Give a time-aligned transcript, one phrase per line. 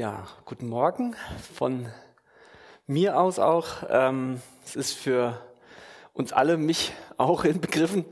[0.00, 1.14] Ja, guten Morgen
[1.52, 1.86] von
[2.86, 3.66] mir aus auch.
[3.90, 5.38] Ähm, es ist für
[6.14, 8.06] uns alle, mich auch in Begriffen,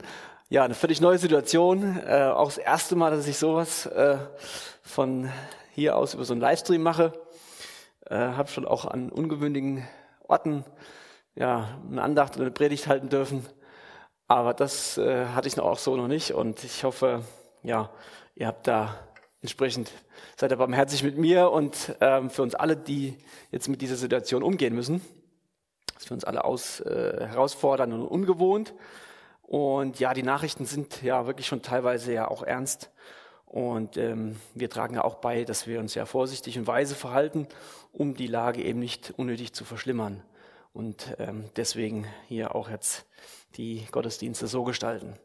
[0.49, 1.99] ja, eine völlig neue Situation.
[2.05, 4.19] Äh, auch das erste Mal, dass ich sowas äh,
[4.83, 5.31] von
[5.73, 7.11] hier aus über so einen Livestream mache.
[8.05, 9.83] Äh, Habe schon auch an ungewöhnlichen
[10.27, 10.65] Orten
[11.33, 13.47] ja, eine Andacht oder eine Predigt halten dürfen.
[14.27, 16.35] Aber das äh, hatte ich noch auch so noch nicht.
[16.35, 17.23] Und ich hoffe,
[17.63, 17.89] ja,
[18.35, 19.08] ihr habt da
[19.41, 19.91] entsprechend
[20.35, 23.17] seid ihr barmherzig mit mir und ähm, für uns alle, die
[23.51, 25.01] jetzt mit dieser Situation umgehen müssen.
[25.87, 28.73] Das ist für uns alle aus, äh, herausfordernd und ungewohnt.
[29.41, 32.91] Und ja, die Nachrichten sind ja wirklich schon teilweise ja auch ernst.
[33.45, 37.47] Und ähm, wir tragen ja auch bei, dass wir uns ja vorsichtig und weise verhalten,
[37.91, 40.21] um die Lage eben nicht unnötig zu verschlimmern.
[40.71, 43.07] Und ähm, deswegen hier auch jetzt
[43.57, 45.17] die Gottesdienste so gestalten.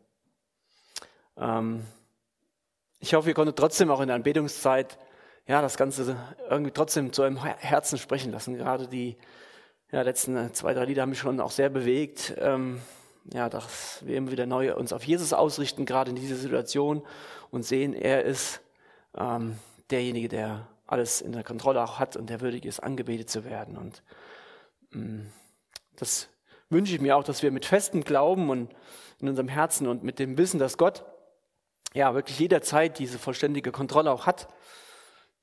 [1.37, 1.85] Ähm,
[3.05, 4.97] ich hoffe, ihr konntet trotzdem auch in der Anbetungszeit
[5.47, 6.17] ja, das Ganze
[6.49, 8.57] irgendwie trotzdem zu eurem Herzen sprechen lassen.
[8.57, 9.19] Gerade die
[9.93, 12.35] ja, letzten zwei, drei Lieder haben mich schon auch sehr bewegt.
[12.39, 12.81] Ähm,
[13.35, 17.03] ja, dass wir immer wieder neu uns auf Jesus ausrichten, gerade in dieser Situation
[17.51, 18.63] und sehen, er ist
[19.19, 19.59] ähm,
[19.91, 23.77] derjenige, der alles in der Kontrolle auch hat und der würdig ist, angebetet zu werden.
[23.77, 24.03] Und
[24.95, 25.31] ähm,
[25.97, 26.31] das
[26.71, 28.75] wünsche ich mir auch, dass wir mit festem Glauben und
[29.21, 31.05] in unserem Herzen und mit dem Wissen, dass Gott
[31.95, 34.49] ja, wirklich jederzeit diese vollständige Kontrolle auch hat,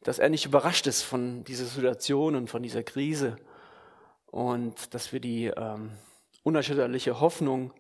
[0.04, 3.38] dass er nicht überrascht ist von dieser Situation und von dieser Krise
[4.26, 5.92] und dass wir die ähm,
[6.44, 7.74] unerschütterliche Hoffnung,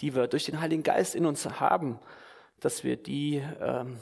[0.00, 1.98] die wir durch den Heiligen Geist in uns haben,
[2.60, 3.98] dass wir die ähm,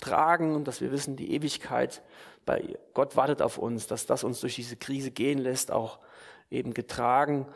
[0.00, 2.02] tragen und dass wir wissen, die Ewigkeit
[2.46, 6.00] bei Gott wartet auf uns, dass das uns durch diese Krise gehen lässt, auch
[6.50, 7.46] eben getragen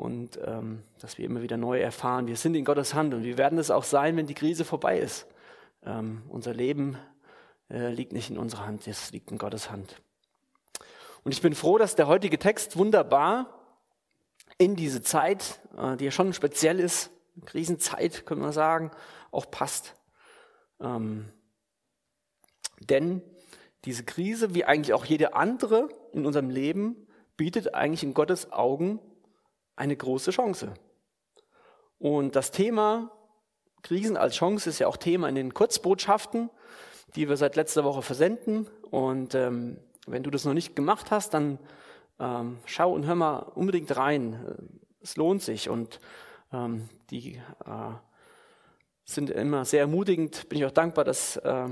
[0.00, 3.36] und ähm, dass wir immer wieder neu erfahren, wir sind in Gottes Hand und wir
[3.36, 5.26] werden es auch sein, wenn die Krise vorbei ist.
[5.84, 6.96] Ähm, unser Leben
[7.68, 10.00] äh, liegt nicht in unserer Hand, es liegt in Gottes Hand.
[11.22, 13.60] Und ich bin froh, dass der heutige Text wunderbar
[14.56, 17.10] in diese Zeit, äh, die ja schon speziell ist,
[17.44, 18.92] Krisenzeit, können wir sagen,
[19.30, 19.96] auch passt.
[20.80, 21.28] Ähm,
[22.78, 23.20] denn
[23.84, 27.06] diese Krise, wie eigentlich auch jede andere in unserem Leben,
[27.36, 28.98] bietet eigentlich in Gottes Augen
[29.80, 30.74] eine große Chance.
[31.98, 33.10] Und das Thema
[33.82, 36.50] Krisen als Chance ist ja auch Thema in den Kurzbotschaften,
[37.16, 38.68] die wir seit letzter Woche versenden.
[38.90, 41.58] Und ähm, wenn du das noch nicht gemacht hast, dann
[42.18, 44.54] ähm, schau und hör mal unbedingt rein.
[45.00, 45.98] Es lohnt sich und
[46.52, 47.94] ähm, die äh,
[49.04, 50.46] sind immer sehr ermutigend.
[50.50, 51.68] Bin ich auch dankbar, dass äh,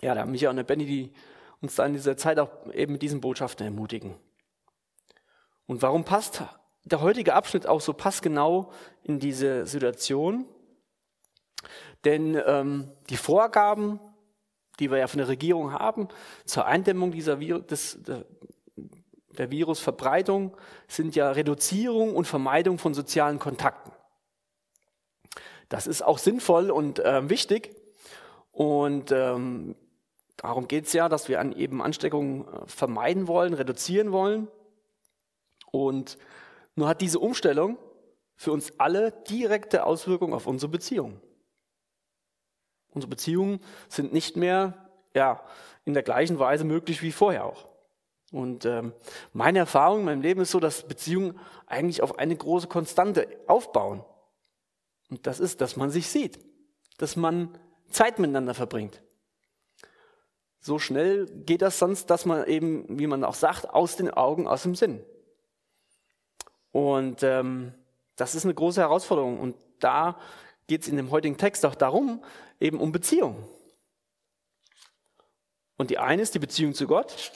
[0.00, 1.12] ja, der Michael und der Benny, die
[1.60, 4.14] uns da in dieser Zeit auch eben mit diesen Botschaften ermutigen.
[5.66, 6.42] Und warum passt
[6.84, 8.70] der heutige Abschnitt auch so passgenau
[9.02, 10.46] in diese Situation.
[12.04, 13.98] Denn ähm, die Vorgaben,
[14.78, 16.08] die wir ja von der Regierung haben,
[16.44, 18.24] zur Eindämmung dieser Virus, des, der,
[19.38, 20.56] der Virusverbreitung,
[20.86, 23.92] sind ja Reduzierung und Vermeidung von sozialen Kontakten.
[25.70, 27.74] Das ist auch sinnvoll und äh, wichtig.
[28.52, 29.74] Und ähm,
[30.36, 34.48] darum geht es ja, dass wir an eben Ansteckungen äh, vermeiden wollen, reduzieren wollen.
[35.72, 36.18] Und
[36.74, 37.78] nur hat diese Umstellung
[38.36, 41.20] für uns alle direkte Auswirkungen auf unsere Beziehungen.
[42.90, 45.44] Unsere Beziehungen sind nicht mehr ja,
[45.84, 47.66] in der gleichen Weise möglich wie vorher auch.
[48.32, 48.92] Und ähm,
[49.32, 54.04] meine Erfahrung in meinem Leben ist so, dass Beziehungen eigentlich auf eine große Konstante aufbauen.
[55.10, 56.40] Und das ist, dass man sich sieht,
[56.98, 57.56] dass man
[57.90, 59.02] Zeit miteinander verbringt.
[60.58, 64.48] So schnell geht das sonst, dass man eben, wie man auch sagt, aus den Augen,
[64.48, 65.04] aus dem Sinn.
[66.74, 67.72] Und ähm,
[68.16, 69.38] das ist eine große Herausforderung.
[69.38, 70.18] Und da
[70.66, 72.20] geht es in dem heutigen Text auch darum,
[72.58, 73.48] eben um Beziehung.
[75.76, 77.30] Und die eine ist die Beziehung zu Gott,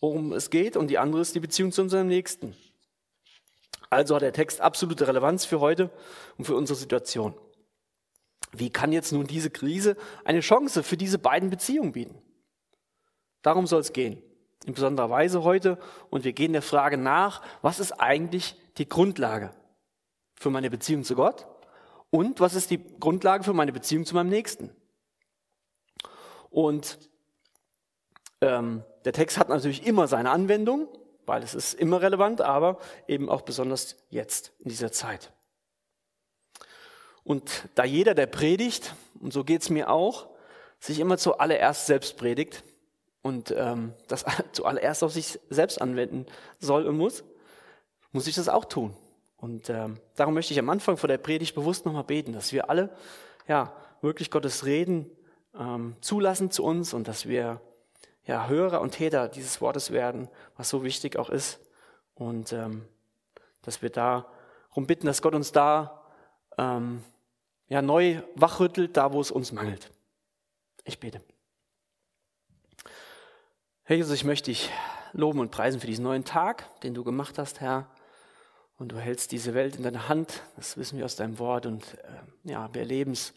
[0.00, 2.56] worum es geht, und die andere ist die Beziehung zu unserem Nächsten.
[3.88, 5.90] Also hat der Text absolute Relevanz für heute
[6.38, 7.38] und für unsere Situation.
[8.50, 12.20] Wie kann jetzt nun diese Krise eine Chance für diese beiden Beziehungen bieten?
[13.42, 14.25] Darum soll es gehen
[14.66, 15.78] in besonderer Weise heute
[16.10, 19.52] und wir gehen der Frage nach, was ist eigentlich die Grundlage
[20.34, 21.46] für meine Beziehung zu Gott
[22.10, 24.70] und was ist die Grundlage für meine Beziehung zu meinem Nächsten.
[26.50, 26.98] Und
[28.40, 30.88] ähm, der Text hat natürlich immer seine Anwendung,
[31.26, 35.32] weil es ist immer relevant, aber eben auch besonders jetzt in dieser Zeit.
[37.22, 40.28] Und da jeder, der predigt, und so geht es mir auch,
[40.78, 42.62] sich immer zuallererst selbst predigt,
[43.26, 46.26] und ähm, das zuallererst auf sich selbst anwenden
[46.60, 47.24] soll und muss,
[48.12, 48.96] muss ich das auch tun.
[49.36, 52.70] Und ähm, darum möchte ich am Anfang vor der Predigt bewusst nochmal beten, dass wir
[52.70, 52.90] alle
[53.48, 55.10] ja wirklich Gottes Reden
[55.58, 57.60] ähm, zulassen zu uns und dass wir
[58.24, 61.58] ja, Hörer und Täter dieses Wortes werden, was so wichtig auch ist.
[62.14, 62.86] Und ähm,
[63.62, 66.02] dass wir darum bitten, dass Gott uns da
[66.58, 67.02] ähm,
[67.68, 69.90] ja, neu wachrüttelt, da wo es uns mangelt.
[70.84, 71.20] Ich bete.
[73.88, 74.68] Herr Jesus, ich möchte dich
[75.12, 77.86] loben und preisen für diesen neuen Tag, den du gemacht hast, Herr.
[78.78, 81.66] Und du hältst diese Welt in deiner Hand, das wissen wir aus deinem Wort.
[81.66, 83.32] Und äh, ja, wir erleben es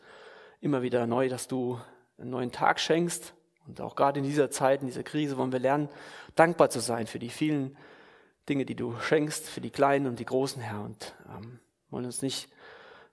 [0.60, 1.80] immer wieder neu, dass du
[2.18, 3.36] einen neuen Tag schenkst.
[3.68, 5.88] Und auch gerade in dieser Zeit, in dieser Krise, wollen wir lernen,
[6.34, 7.78] dankbar zu sein für die vielen
[8.50, 10.82] Dinge, die du schenkst, für die kleinen und die großen, Herr.
[10.82, 11.60] Und ähm,
[11.92, 12.50] wollen uns nicht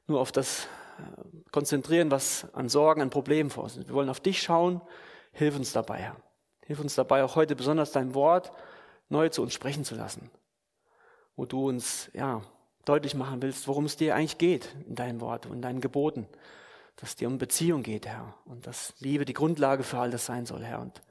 [0.07, 0.69] nur auf das
[0.99, 3.89] äh, konzentrieren, was an Sorgen, an Problemen vor uns ist.
[3.89, 4.81] Wir wollen auf dich schauen.
[5.33, 6.26] Hilf uns dabei, Herr.
[6.67, 8.53] Hilf uns dabei, auch heute besonders dein Wort
[9.09, 10.31] neu zu uns sprechen zu lassen
[11.37, 12.43] wo du uns ja,
[12.85, 16.27] deutlich machen willst, worum es dir eigentlich geht in deinem Wort und in deinen Geboten.
[16.97, 18.35] Dass es dir um Beziehung geht, Herr.
[18.47, 20.81] Und dass Liebe die Grundlage für all das sein soll, Herr.
[20.81, 21.03] Und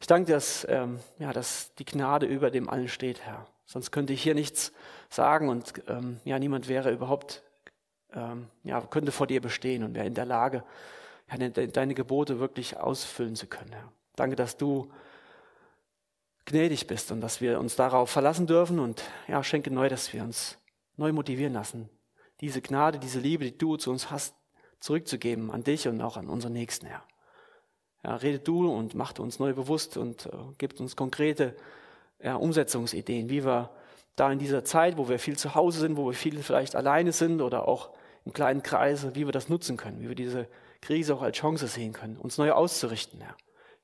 [0.00, 3.46] ich danke dir, dass, ähm, ja, dass die Gnade über dem allen steht, Herr.
[3.66, 4.72] Sonst könnte ich hier nichts
[5.10, 7.42] sagen und ähm, ja, niemand wäre überhaupt,
[8.12, 10.62] ähm, ja, könnte vor dir bestehen und wäre in der Lage,
[11.30, 13.92] ja, deine Gebote wirklich ausfüllen zu können, Herr.
[14.18, 14.90] Danke, dass du
[16.44, 20.22] gnädig bist und dass wir uns darauf verlassen dürfen und ja, schenke neu, dass wir
[20.22, 20.58] uns
[20.96, 21.88] neu motivieren lassen,
[22.40, 24.34] diese Gnade, diese Liebe, die du zu uns hast,
[24.80, 27.02] zurückzugeben an dich und auch an unseren Nächsten, Herr.
[28.02, 31.56] Ja, rede du und mach uns neu bewusst und äh, gib uns konkrete
[32.22, 33.70] ja, Umsetzungsideen, wie wir
[34.16, 37.12] da in dieser Zeit, wo wir viel zu Hause sind, wo wir viel vielleicht alleine
[37.12, 37.90] sind oder auch
[38.24, 40.48] im kleinen Kreise, wie wir das nutzen können, wie wir diese
[40.80, 43.36] Krise auch als Chance sehen können, uns neu auszurichten, Herr.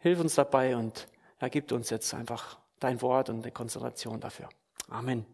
[0.05, 1.09] Hilf uns dabei und
[1.39, 4.51] er gibt uns jetzt einfach dein Wort und eine Konzentration dafür.
[4.91, 5.25] Amen.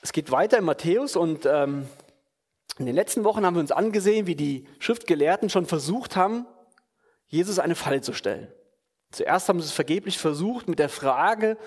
[0.00, 1.86] Es geht weiter in Matthäus und ähm,
[2.78, 6.46] in den letzten Wochen haben wir uns angesehen, wie die Schriftgelehrten schon versucht haben,
[7.26, 8.50] Jesus eine Falle zu stellen.
[9.10, 11.58] Zuerst haben sie es vergeblich versucht mit der Frage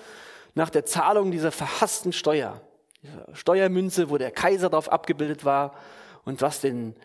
[0.56, 2.60] nach der Zahlung dieser verhassten Steuer,
[3.04, 5.76] dieser Steuermünze, wo der Kaiser darauf abgebildet war
[6.24, 6.96] und was den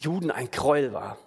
[0.00, 1.18] Juden ein Gräuel war.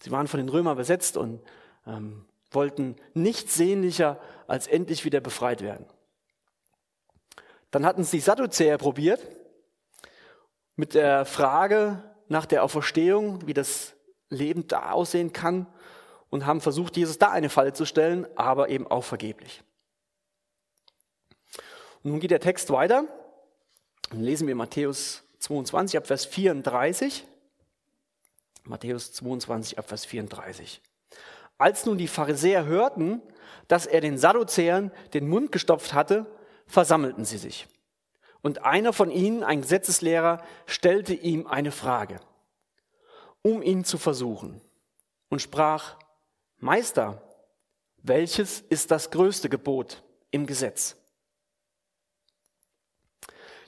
[0.00, 1.40] Sie waren von den Römern besetzt und
[1.86, 5.86] ähm, wollten nichts sehnlicher als endlich wieder befreit werden.
[7.70, 9.20] Dann hatten sie Sadduzäer probiert
[10.76, 13.94] mit der Frage nach der Auferstehung, wie das
[14.28, 15.66] Leben da aussehen kann
[16.30, 19.62] und haben versucht, Jesus da eine Falle zu stellen, aber eben auch vergeblich.
[22.02, 23.04] Und nun geht der Text weiter.
[24.10, 27.26] Dann lesen wir Matthäus 22 ab Vers 34.
[28.64, 30.80] Matthäus 22, Abvers 34.
[31.58, 33.20] Als nun die Pharisäer hörten,
[33.68, 36.26] dass er den Sadduzäern den Mund gestopft hatte,
[36.66, 37.68] versammelten sie sich.
[38.40, 42.20] Und einer von ihnen, ein Gesetzeslehrer, stellte ihm eine Frage,
[43.42, 44.60] um ihn zu versuchen,
[45.28, 45.96] und sprach,
[46.58, 47.22] Meister,
[47.98, 50.96] welches ist das größte Gebot im Gesetz?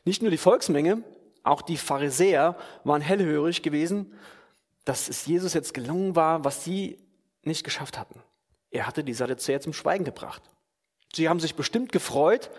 [0.04, 1.02] Nicht nur die Volksmenge,
[1.42, 4.12] auch die Pharisäer waren hellhörig gewesen
[4.84, 6.98] dass es Jesus jetzt gelungen war, was sie
[7.42, 8.22] nicht geschafft hatten.
[8.70, 10.42] Er hatte die Sadduzäer zum Schweigen gebracht.
[11.14, 12.50] Sie haben sich bestimmt gefreut,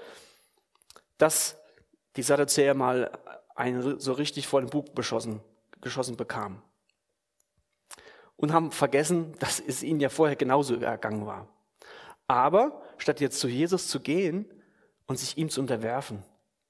[1.17, 1.57] dass
[2.15, 3.11] die Sadduzäer mal
[3.55, 5.41] einen so richtig vor den Bug beschossen,
[5.81, 6.61] geschossen bekamen.
[8.37, 11.47] Und haben vergessen, dass es ihnen ja vorher genauso ergangen war.
[12.27, 14.45] Aber statt jetzt zu Jesus zu gehen
[15.07, 16.23] und sich ihm zu unterwerfen,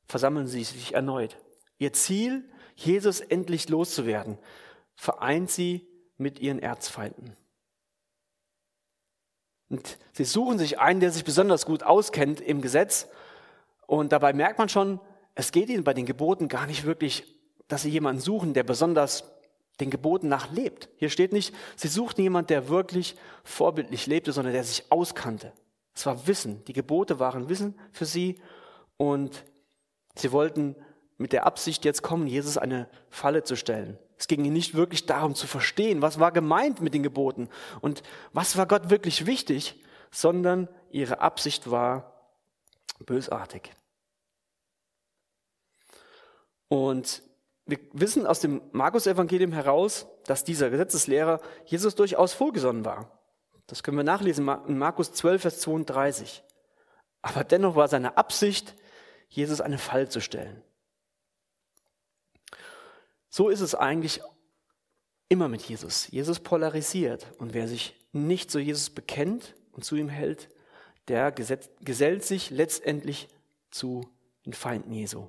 [0.07, 1.37] versammeln sie sich erneut.
[1.77, 4.37] Ihr Ziel, Jesus endlich loszuwerden,
[4.95, 5.87] vereint sie
[6.17, 7.35] mit ihren Erzfeinden.
[9.69, 13.07] Und sie suchen sich einen, der sich besonders gut auskennt im Gesetz.
[13.87, 14.99] Und dabei merkt man schon,
[15.33, 17.35] es geht ihnen bei den Geboten gar nicht wirklich,
[17.67, 19.23] dass sie jemanden suchen, der besonders
[19.79, 20.89] den Geboten nach lebt.
[20.97, 25.51] Hier steht nicht, sie suchten jemanden, der wirklich vorbildlich lebte, sondern der sich auskannte.
[25.93, 26.63] Es war Wissen.
[26.65, 28.39] Die Gebote waren Wissen für sie
[28.97, 29.43] und
[30.15, 30.75] sie wollten
[31.17, 33.97] mit der Absicht jetzt kommen, Jesus eine Falle zu stellen.
[34.17, 37.49] Es ging ihnen nicht wirklich darum zu verstehen, was war gemeint mit den Geboten
[37.81, 38.03] und
[38.33, 39.81] was war Gott wirklich wichtig,
[40.11, 42.13] sondern ihre Absicht war
[42.99, 43.71] bösartig.
[46.67, 47.23] Und
[47.65, 53.11] wir wissen aus dem Markus-Evangelium heraus, dass dieser Gesetzeslehrer Jesus durchaus wohlgesonnen war.
[53.67, 56.43] Das können wir nachlesen in Markus 12, Vers 32.
[57.21, 58.75] Aber dennoch war seine Absicht,
[59.29, 60.61] Jesus eine Fall zu stellen.
[63.35, 64.21] So ist es eigentlich
[65.27, 66.09] immer mit Jesus.
[66.09, 70.49] Jesus polarisiert und wer sich nicht zu Jesus bekennt und zu ihm hält,
[71.09, 73.27] der gesellt sich letztendlich
[73.71, 74.09] zu
[74.45, 75.27] den Feinden Jesu.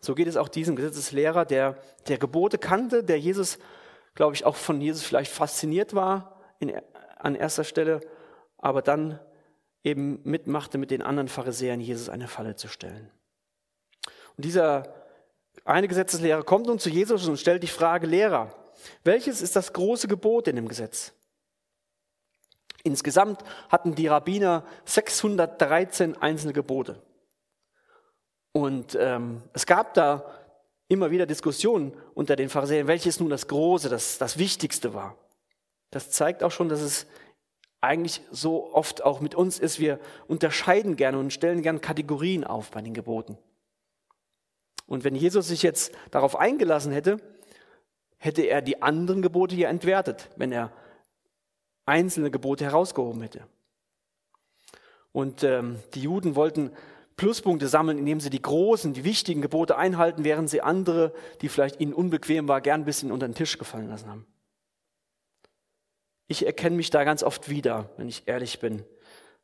[0.00, 3.60] So geht es auch diesem Gesetzeslehrer, der der Gebote kannte, der Jesus
[4.16, 6.72] glaube ich, auch von Jesus vielleicht fasziniert war in,
[7.18, 8.00] an erster Stelle,
[8.56, 9.20] aber dann
[9.84, 13.12] eben mitmachte, mit den anderen Pharisäern Jesus eine Falle zu stellen.
[14.36, 14.92] Und dieser
[15.64, 18.54] eine Gesetzeslehrer kommt nun zu Jesus und stellt die Frage, Lehrer,
[19.04, 21.12] welches ist das große Gebot in dem Gesetz?
[22.84, 27.02] Insgesamt hatten die Rabbiner 613 einzelne Gebote.
[28.52, 30.24] Und ähm, es gab da
[30.88, 35.16] immer wieder Diskussionen unter den Pharisäern, welches nun das Große, das, das Wichtigste war.
[35.90, 37.06] Das zeigt auch schon, dass es
[37.80, 39.78] eigentlich so oft auch mit uns ist.
[39.78, 43.38] Wir unterscheiden gerne und stellen gerne Kategorien auf bei den Geboten.
[44.88, 47.18] Und wenn Jesus sich jetzt darauf eingelassen hätte,
[48.16, 50.72] hätte er die anderen Gebote hier entwertet, wenn er
[51.86, 53.46] einzelne Gebote herausgehoben hätte.
[55.12, 56.72] Und ähm, die Juden wollten
[57.16, 61.80] Pluspunkte sammeln, indem sie die großen, die wichtigen Gebote einhalten, während sie andere, die vielleicht
[61.80, 64.26] ihnen unbequem war, gern ein bisschen unter den Tisch gefallen lassen haben.
[66.28, 68.84] Ich erkenne mich da ganz oft wieder, wenn ich ehrlich bin.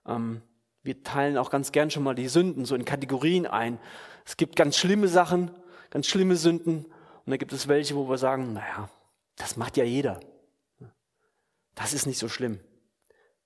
[0.06, 0.42] Ähm,
[0.84, 3.80] wir teilen auch ganz gern schon mal die Sünden so in Kategorien ein.
[4.26, 5.50] Es gibt ganz schlimme Sachen,
[5.90, 6.84] ganz schlimme Sünden.
[6.84, 8.90] Und dann gibt es welche, wo wir sagen, naja,
[9.36, 10.20] das macht ja jeder.
[11.74, 12.60] Das ist nicht so schlimm.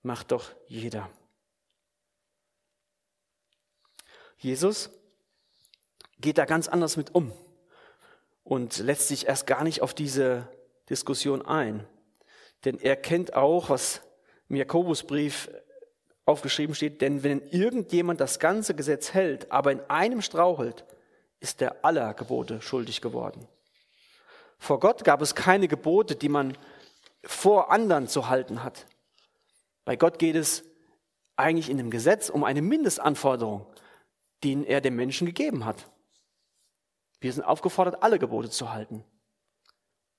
[0.02, 1.08] Macht doch jeder.
[4.38, 4.90] Jesus
[6.20, 7.32] geht da ganz anders mit um
[8.42, 10.48] und lässt sich erst gar nicht auf diese
[10.90, 11.86] Diskussion ein.
[12.64, 14.02] Denn er kennt auch, was
[14.48, 15.48] im Jakobusbrief
[16.28, 20.84] aufgeschrieben steht, denn wenn irgendjemand das ganze Gesetz hält, aber in einem strauchelt,
[21.40, 23.48] ist er aller Gebote schuldig geworden.
[24.58, 26.56] Vor Gott gab es keine Gebote, die man
[27.24, 28.86] vor anderen zu halten hat.
[29.84, 30.64] Bei Gott geht es
[31.36, 33.66] eigentlich in dem Gesetz um eine Mindestanforderung,
[34.42, 35.88] die er dem Menschen gegeben hat.
[37.20, 39.04] Wir sind aufgefordert, alle Gebote zu halten.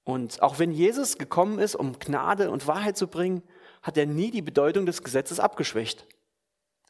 [0.04, 3.44] Und auch wenn Jesus gekommen ist, um Gnade und Wahrheit zu bringen,
[3.82, 6.06] hat er nie die Bedeutung des Gesetzes abgeschwächt.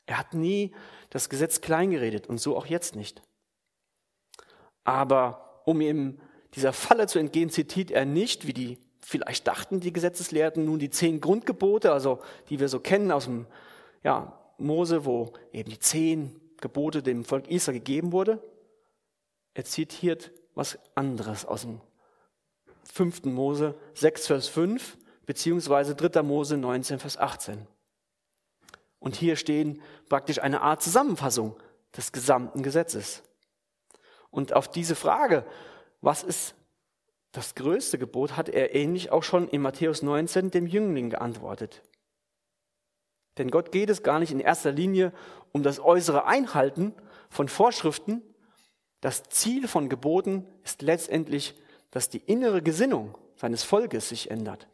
[0.06, 0.74] Er hat nie
[1.10, 3.22] das Gesetz kleingeredet und so auch jetzt nicht.
[4.84, 6.20] Aber um ihm
[6.56, 10.90] dieser Falle zu entgehen, zitiert er nicht, wie die vielleicht dachten, die Gesetzeslehrten, nun die
[10.90, 12.20] zehn Grundgebote, also
[12.50, 13.46] die wir so kennen aus dem
[14.04, 18.42] ja, Mose, wo eben die zehn Gebote dem Volk Israel gegeben wurde.
[19.54, 21.82] Er zitiert was anderes aus dem
[22.94, 23.26] 5.
[23.26, 24.98] Mose 6, Vers 5,
[25.30, 26.24] beziehungsweise 3.
[26.24, 27.68] Mose 19, Vers 18.
[28.98, 31.56] Und hier stehen praktisch eine Art Zusammenfassung
[31.96, 33.22] des gesamten Gesetzes.
[34.32, 35.46] Und auf diese Frage,
[36.02, 36.56] was ist
[37.32, 41.84] das größte Gebot, hat er ähnlich auch schon in Matthäus 19 dem Jüngling geantwortet.
[43.38, 45.14] Denn Gott geht es gar nicht in erster Linie
[45.52, 46.96] um das äußere Einhalten
[47.30, 48.24] von Vorschriften.
[49.00, 51.54] Das Ziel von Geboten ist letztendlich
[51.92, 54.68] dass die innere Gesinnung seines Volkes sich ändert.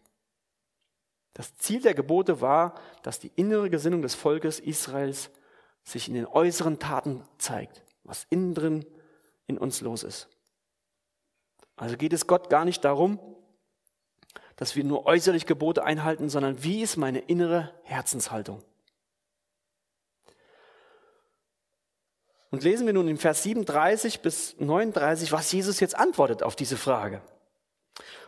[1.35, 5.29] Das Ziel der Gebote war, dass die innere Gesinnung des Volkes Israels
[5.83, 8.85] sich in den äußeren Taten zeigt, was innen drin
[9.45, 10.29] in uns los ist.
[11.75, 13.19] Also geht es Gott gar nicht darum,
[14.55, 18.63] dass wir nur äußerlich Gebote einhalten, sondern wie ist meine innere Herzenshaltung?
[22.49, 26.77] Und lesen wir nun in Vers 37 bis 39, was Jesus jetzt antwortet auf diese
[26.77, 27.21] Frage.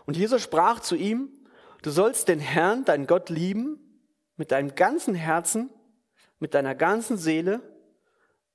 [0.06, 1.32] Und Jesus sprach zu ihm,
[1.82, 4.02] du sollst den Herrn, deinen Gott, lieben
[4.36, 5.70] mit deinem ganzen Herzen,
[6.40, 7.62] mit deiner ganzen Seele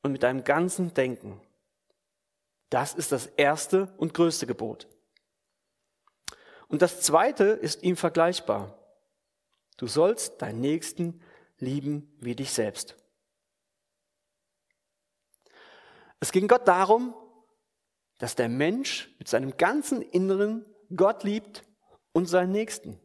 [0.03, 1.41] und mit deinem ganzen Denken.
[2.71, 4.89] Das ist das erste und größte Gebot.
[6.69, 8.79] Und das zweite ist ihm vergleichbar.
[9.77, 11.21] Du sollst deinen Nächsten
[11.59, 12.97] lieben wie dich selbst.
[16.21, 17.15] Es ging Gott darum,
[18.19, 20.65] dass der Mensch mit seinem ganzen Inneren
[20.95, 21.65] Gott liebt
[22.13, 23.01] und seinen Nächsten.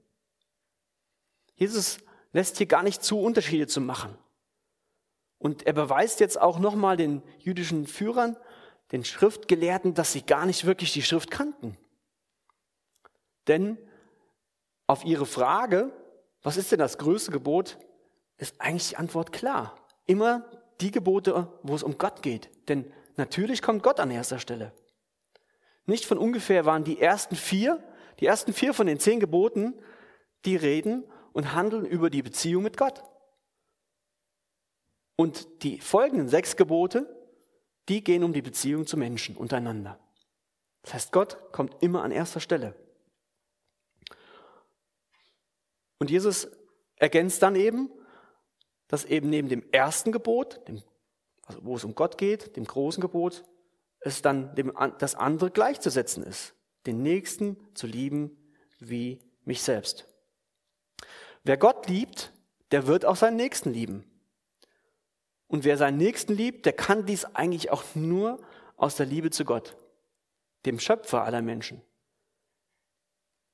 [1.57, 1.99] Jesus
[2.31, 4.17] lässt hier gar nicht zu, Unterschiede zu machen.
[5.37, 8.37] Und er beweist jetzt auch nochmal den jüdischen Führern,
[8.93, 11.77] den Schriftgelehrten, dass sie gar nicht wirklich die Schrift kannten.
[13.47, 13.77] Denn
[14.87, 15.91] auf ihre Frage,
[16.41, 17.77] was ist denn das größte Gebot,
[18.37, 19.75] ist eigentlich die Antwort klar.
[20.05, 20.49] Immer
[20.79, 22.49] die Gebote, wo es um Gott geht.
[22.69, 24.71] Denn Natürlich kommt Gott an erster Stelle.
[25.85, 27.83] Nicht von ungefähr waren die ersten vier,
[28.19, 29.73] die ersten vier von den zehn Geboten,
[30.45, 31.03] die reden
[31.37, 33.03] und handeln über die Beziehung mit Gott.
[35.15, 37.05] Und die folgenden sechs Gebote,
[37.89, 39.99] die gehen um die Beziehung zu Menschen untereinander.
[40.81, 42.73] Das heißt, Gott kommt immer an erster Stelle.
[45.99, 46.47] Und Jesus
[46.95, 47.91] ergänzt dann eben,
[48.87, 50.81] dass eben neben dem ersten Gebot, dem
[51.45, 53.45] also wo es um Gott geht, dem großen Gebot,
[53.99, 56.55] es dann dem, das andere gleichzusetzen ist,
[56.87, 58.35] den Nächsten zu lieben
[58.79, 60.07] wie mich selbst.
[61.47, 62.33] Wer Gott liebt,
[62.71, 64.03] der wird auch seinen Nächsten lieben.
[65.47, 68.41] Und wer seinen Nächsten liebt, der kann dies eigentlich auch nur
[68.75, 69.77] aus der Liebe zu Gott,
[70.65, 71.81] dem Schöpfer aller Menschen.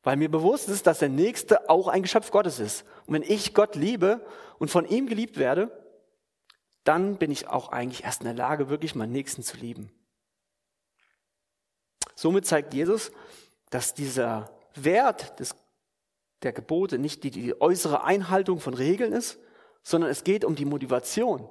[0.02, 2.84] Weil mir bewusst ist, dass der Nächste auch ein Geschöpf Gottes ist.
[3.06, 4.26] Und wenn ich Gott liebe
[4.58, 5.70] und von ihm geliebt werde,
[6.84, 9.92] dann bin ich auch eigentlich erst in der Lage, wirklich meinen Nächsten zu lieben.
[12.16, 13.12] Somit zeigt Jesus,
[13.70, 15.56] dass dieser Wert des,
[16.44, 19.40] der Gebote nicht die, die äußere Einhaltung von Regeln ist,
[19.82, 21.48] sondern es geht um die Motivation.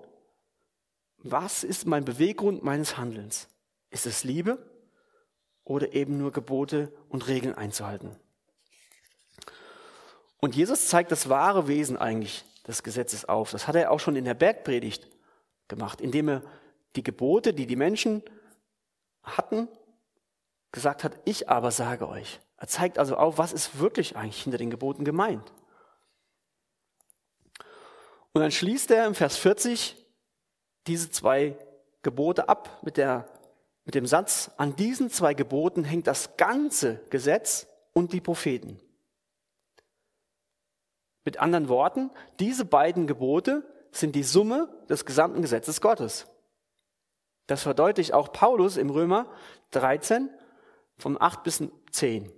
[1.19, 3.49] Was ist mein Beweggrund meines Handelns?
[3.91, 4.59] Ist es Liebe
[5.65, 8.17] oder eben nur Gebote und Regeln einzuhalten?
[10.41, 13.53] Und Jesus zeigt das wahre Wesen eigentlich des Gesetzes auf.
[13.53, 15.09] Das hat er auch schon in der Bergpredigt
[15.69, 16.43] gemacht, indem er
[16.97, 18.23] die Gebote, die die Menschen
[19.23, 19.69] hatten,
[20.73, 22.41] gesagt hat, ich aber sage euch.
[22.63, 25.53] Er zeigt also auf, was ist wirklich eigentlich hinter den Geboten gemeint.
[28.33, 29.97] Und dann schließt er im Vers 40
[30.87, 31.59] diese zwei
[32.03, 33.29] Gebote ab mit, der,
[33.85, 38.79] mit dem Satz, an diesen zwei Geboten hängt das ganze Gesetz und die Propheten.
[41.25, 46.29] Mit anderen Worten, diese beiden Gebote sind die Summe des gesamten Gesetzes Gottes.
[47.49, 49.27] Das verdeutlicht auch Paulus im Römer
[49.73, 50.31] 13
[50.97, 52.33] vom 8 bis 10.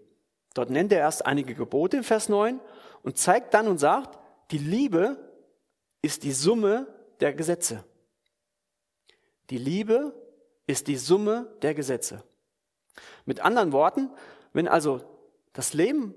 [0.54, 2.60] Dort nennt er erst einige Gebote in Vers 9
[3.02, 4.18] und zeigt dann und sagt,
[4.50, 5.18] die Liebe
[6.00, 6.86] ist die Summe
[7.20, 7.84] der Gesetze.
[9.50, 10.14] Die Liebe
[10.66, 12.22] ist die Summe der Gesetze.
[13.26, 14.10] Mit anderen Worten,
[14.52, 15.00] wenn also
[15.52, 16.14] das Leben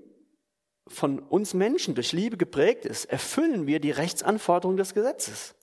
[0.86, 5.54] von uns Menschen durch Liebe geprägt ist, erfüllen wir die Rechtsanforderungen des Gesetzes.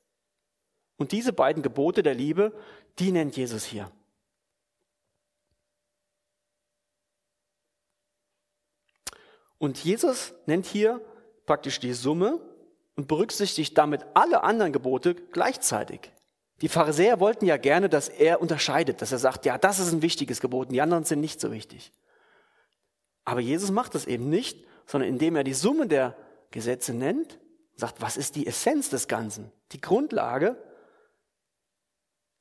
[0.98, 2.54] Und diese beiden Gebote der Liebe,
[3.00, 3.92] die nennt Jesus hier.
[9.58, 11.02] Und Jesus nennt hier
[11.46, 12.40] praktisch die Summe
[12.96, 16.12] und berücksichtigt damit alle anderen Gebote gleichzeitig.
[16.62, 20.02] Die Pharisäer wollten ja gerne, dass er unterscheidet, dass er sagt, ja, das ist ein
[20.02, 21.92] wichtiges Gebot und die anderen sind nicht so wichtig.
[23.26, 26.16] Aber Jesus macht das eben nicht, sondern indem er die Summe der
[26.52, 27.40] Gesetze nennt,
[27.76, 29.52] sagt, was ist die Essenz des Ganzen?
[29.74, 30.56] Die Grundlage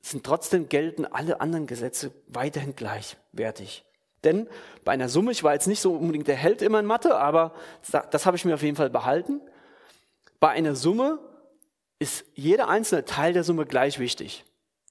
[0.01, 3.83] sind trotzdem gelten alle anderen Gesetze weiterhin gleichwertig.
[4.25, 4.49] Denn
[4.83, 7.53] bei einer Summe, ich war jetzt nicht so unbedingt der Held immer in Mathe, aber
[8.11, 9.41] das habe ich mir auf jeden Fall behalten.
[10.39, 11.19] Bei einer Summe
[11.99, 14.43] ist jeder einzelne Teil der Summe gleich wichtig.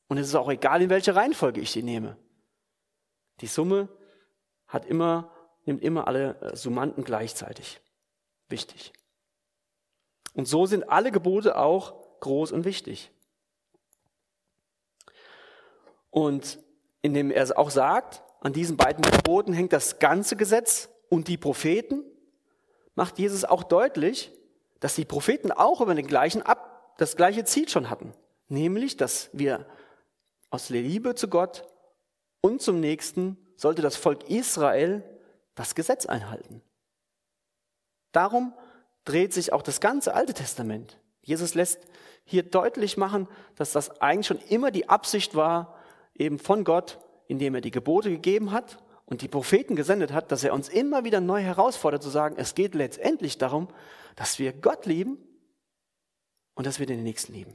[0.08, 2.16] Und es ist auch egal, in welcher Reihenfolge ich sie nehme.
[3.40, 3.88] Die Summe
[4.68, 5.30] hat immer
[5.66, 7.80] nimmt immer alle äh, Summanden gleichzeitig.
[8.48, 8.92] Wichtig.
[10.34, 13.10] Und so sind alle Gebote auch groß und wichtig.
[16.10, 16.58] Und
[17.02, 22.04] indem er auch sagt, an diesen beiden Geboten hängt das ganze Gesetz und die Propheten,
[22.94, 24.30] macht Jesus auch deutlich,
[24.80, 28.12] dass die Propheten auch über den gleichen Ab, das gleiche Ziel schon hatten.
[28.48, 29.66] Nämlich, dass wir
[30.50, 31.64] aus Liebe zu Gott
[32.42, 35.02] und zum Nächsten sollte das Volk Israel
[35.54, 36.60] das Gesetz einhalten.
[38.12, 38.52] Darum
[39.06, 41.00] dreht sich auch das ganze Alte Testament.
[41.22, 41.80] Jesus lässt
[42.24, 43.26] hier deutlich machen,
[43.56, 45.78] dass das eigentlich schon immer die Absicht war,
[46.14, 50.44] eben von Gott, indem er die Gebote gegeben hat und die Propheten gesendet hat, dass
[50.44, 53.68] er uns immer wieder neu herausfordert zu sagen, es geht letztendlich darum,
[54.16, 55.18] dass wir Gott lieben
[56.54, 57.54] und dass wir den Nächsten lieben.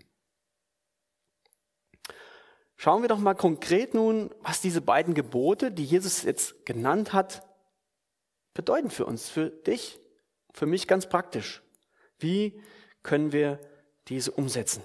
[2.75, 7.45] Schauen wir doch mal konkret nun, was diese beiden Gebote, die Jesus jetzt genannt hat,
[8.53, 9.99] bedeuten für uns, für dich,
[10.53, 11.61] für mich ganz praktisch.
[12.19, 12.61] Wie
[13.03, 13.59] können wir
[14.07, 14.81] diese umsetzen?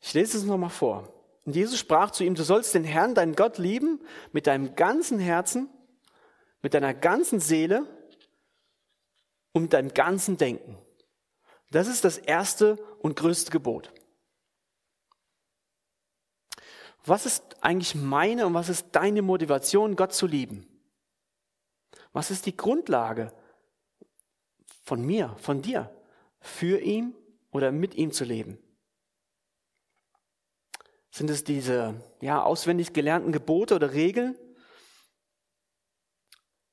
[0.00, 1.21] Ich lese es nochmal vor.
[1.44, 4.00] Und Jesus sprach zu ihm, du sollst den Herrn, deinen Gott lieben,
[4.32, 5.68] mit deinem ganzen Herzen,
[6.62, 7.86] mit deiner ganzen Seele
[9.52, 10.78] und mit deinem ganzen Denken.
[11.70, 13.92] Das ist das erste und größte Gebot.
[17.04, 20.68] Was ist eigentlich meine und was ist deine Motivation, Gott zu lieben?
[22.12, 23.32] Was ist die Grundlage
[24.84, 25.90] von mir, von dir,
[26.40, 27.16] für ihn
[27.50, 28.61] oder mit ihm zu leben?
[31.12, 34.36] Sind es diese ja, auswendig gelernten Gebote oder Regeln?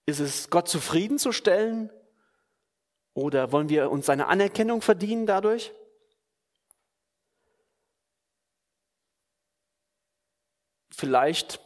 [0.07, 1.91] Ist es Gott zufriedenzustellen?
[3.13, 5.71] Oder wollen wir uns seine Anerkennung verdienen dadurch?
[10.89, 11.59] Vielleicht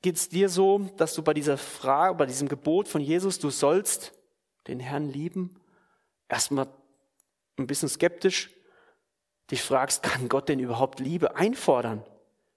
[0.00, 3.50] Geht es dir so, dass du bei dieser Frage, bei diesem Gebot von Jesus, du
[3.50, 4.12] sollst
[4.68, 5.60] den Herrn lieben,
[6.28, 6.68] erstmal
[7.56, 8.50] ein bisschen skeptisch
[9.50, 12.04] dich fragst, kann Gott denn überhaupt Liebe einfordern?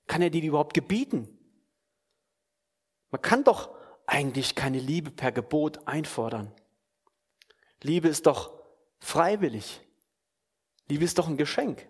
[0.08, 1.28] Kann er dir die überhaupt gebieten?
[3.12, 3.76] Man kann doch
[4.06, 6.52] eigentlich keine Liebe per Gebot einfordern.
[7.82, 8.52] Liebe ist doch
[9.00, 9.82] freiwillig.
[10.88, 11.88] Liebe ist doch ein Geschenk.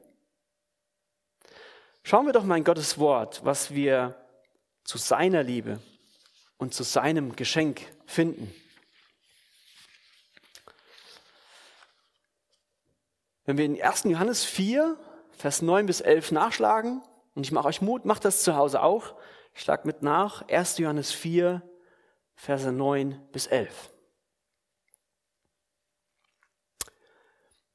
[2.03, 4.15] Schauen wir doch mal in Gottes Wort, was wir
[4.83, 5.79] zu seiner Liebe
[6.57, 8.53] und zu seinem Geschenk finden.
[13.51, 14.05] Wenn wir in 1.
[14.05, 14.97] Johannes 4,
[15.31, 17.03] Vers 9 bis 11 nachschlagen,
[17.35, 19.13] und ich mache euch Mut, macht das zu Hause auch,
[19.53, 20.77] ich schlage mit nach, 1.
[20.77, 21.61] Johannes 4,
[22.33, 23.91] Verse 9 bis 11.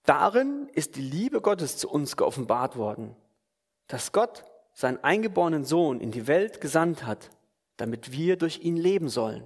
[0.07, 3.15] Darin ist die Liebe Gottes zu uns geoffenbart worden,
[3.87, 7.29] dass Gott seinen eingeborenen Sohn in die Welt gesandt hat,
[7.77, 9.45] damit wir durch ihn leben sollen.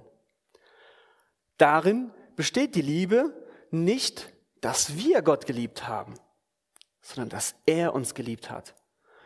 [1.57, 3.35] Darin besteht die Liebe
[3.69, 4.30] nicht,
[4.61, 6.13] dass wir Gott geliebt haben,
[7.01, 8.75] sondern dass er uns geliebt hat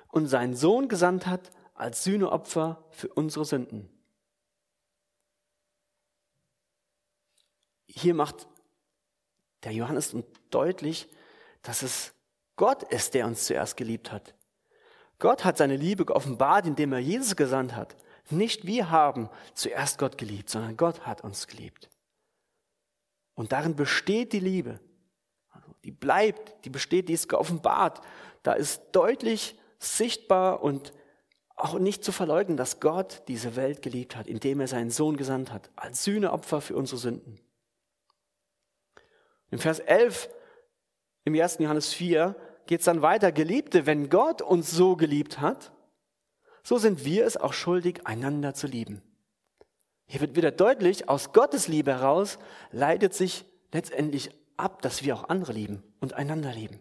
[0.08, 3.90] und seinen Sohn gesandt hat als Sühneopfer für unsere Sünden.
[7.88, 8.48] Hier macht
[9.64, 10.16] der Johannes
[10.50, 11.10] deutlich,
[11.62, 12.14] dass es
[12.56, 14.34] Gott ist, der uns zuerst geliebt hat.
[15.20, 17.96] Gott hat seine Liebe geoffenbart, indem er Jesus gesandt hat.
[18.30, 21.90] Nicht wir haben zuerst Gott geliebt, sondern Gott hat uns geliebt.
[23.34, 24.80] Und darin besteht die Liebe.
[25.86, 28.02] Die bleibt, die besteht, die ist geoffenbart.
[28.42, 30.94] Da ist deutlich sichtbar und
[31.56, 35.52] auch nicht zu verleugnen, dass Gott diese Welt geliebt hat, indem er seinen Sohn gesandt
[35.52, 37.40] hat, als Sühneopfer für unsere Sünden.
[39.52, 40.28] Im Vers 11
[41.24, 41.60] im 1.
[41.60, 43.32] Johannes 4 geht es dann weiter.
[43.32, 45.72] Geliebte, wenn Gott uns so geliebt hat,
[46.64, 49.04] so sind wir es auch schuldig, einander zu lieben.
[50.08, 52.40] Hier wird wieder deutlich, aus Gottes Liebe heraus
[52.72, 56.80] leitet sich letztendlich ab, dass wir auch andere lieben und einander lieben.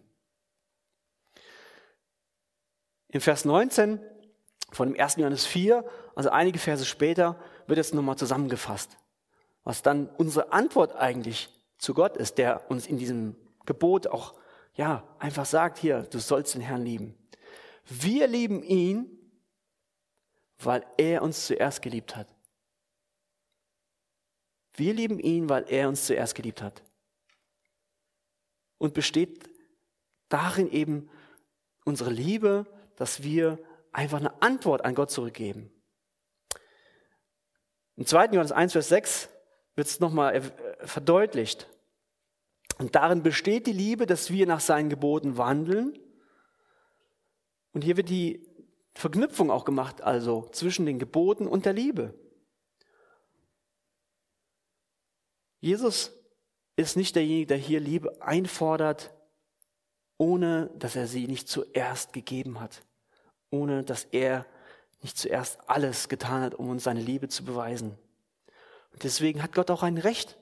[3.09, 3.99] Im Vers 19
[4.71, 5.15] von dem 1.
[5.17, 5.85] Johannes 4,
[6.15, 8.97] also einige Verse später, wird es nochmal zusammengefasst,
[9.63, 13.35] was dann unsere Antwort eigentlich zu Gott ist, der uns in diesem
[13.65, 14.35] Gebot auch
[14.73, 17.17] ja einfach sagt, hier, du sollst den Herrn lieben.
[17.85, 19.09] Wir lieben ihn,
[20.59, 22.27] weil er uns zuerst geliebt hat.
[24.73, 26.83] Wir lieben ihn, weil er uns zuerst geliebt hat.
[28.77, 29.49] Und besteht
[30.29, 31.09] darin eben
[31.85, 33.59] unsere Liebe, dass wir
[33.91, 35.71] einfach eine Antwort an Gott zurückgeben.
[37.95, 38.25] Im 2.
[38.27, 39.29] Johannes 1, Vers 6
[39.75, 40.41] wird es nochmal
[40.79, 41.69] verdeutlicht.
[42.77, 45.97] Und darin besteht die Liebe, dass wir nach seinen Geboten wandeln.
[47.71, 48.45] Und hier wird die
[48.93, 52.13] Verknüpfung auch gemacht, also zwischen den Geboten und der Liebe.
[55.59, 56.11] Jesus
[56.75, 59.13] ist nicht derjenige, der hier Liebe einfordert,
[60.17, 62.83] ohne dass er sie nicht zuerst gegeben hat,
[63.49, 64.45] ohne dass er
[65.01, 67.97] nicht zuerst alles getan hat, um uns seine Liebe zu beweisen.
[68.91, 70.37] Und deswegen hat Gott auch ein Recht,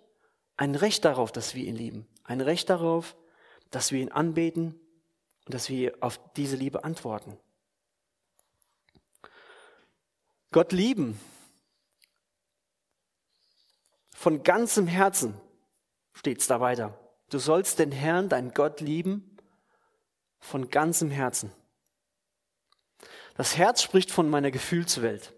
[0.58, 3.16] ein Recht darauf, dass wir ihn lieben, ein Recht darauf,
[3.72, 4.80] dass wir ihn anbeten
[5.46, 7.38] und dass wir auf diese Liebe antworten.
[10.52, 11.20] Gott lieben
[14.12, 15.34] von ganzem Herzen
[16.14, 16.98] steht es da weiter.
[17.30, 19.38] Du sollst den Herrn, dein Gott lieben
[20.40, 21.52] von ganzem Herzen.
[23.36, 25.34] Das Herz spricht von meiner Gefühlswelt.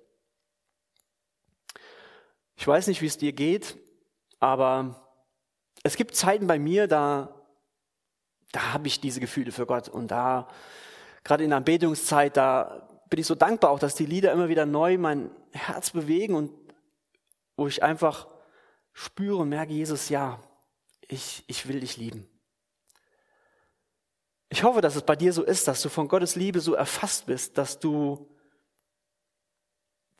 [2.57, 3.77] Ich weiß nicht, wie es dir geht,
[4.39, 5.09] aber
[5.83, 7.33] es gibt Zeiten bei mir, da,
[8.51, 9.87] da habe ich diese Gefühle für Gott.
[9.87, 10.47] Und da,
[11.23, 14.65] gerade in der Anbetungszeit, da bin ich so dankbar auch, dass die Lieder immer wieder
[14.65, 16.51] neu mein Herz bewegen und
[17.55, 18.27] wo ich einfach
[18.93, 20.39] spüre und merke, Jesus, ja,
[21.07, 22.27] ich, ich will dich lieben.
[24.49, 27.25] Ich hoffe, dass es bei dir so ist, dass du von Gottes Liebe so erfasst
[27.25, 28.29] bist, dass du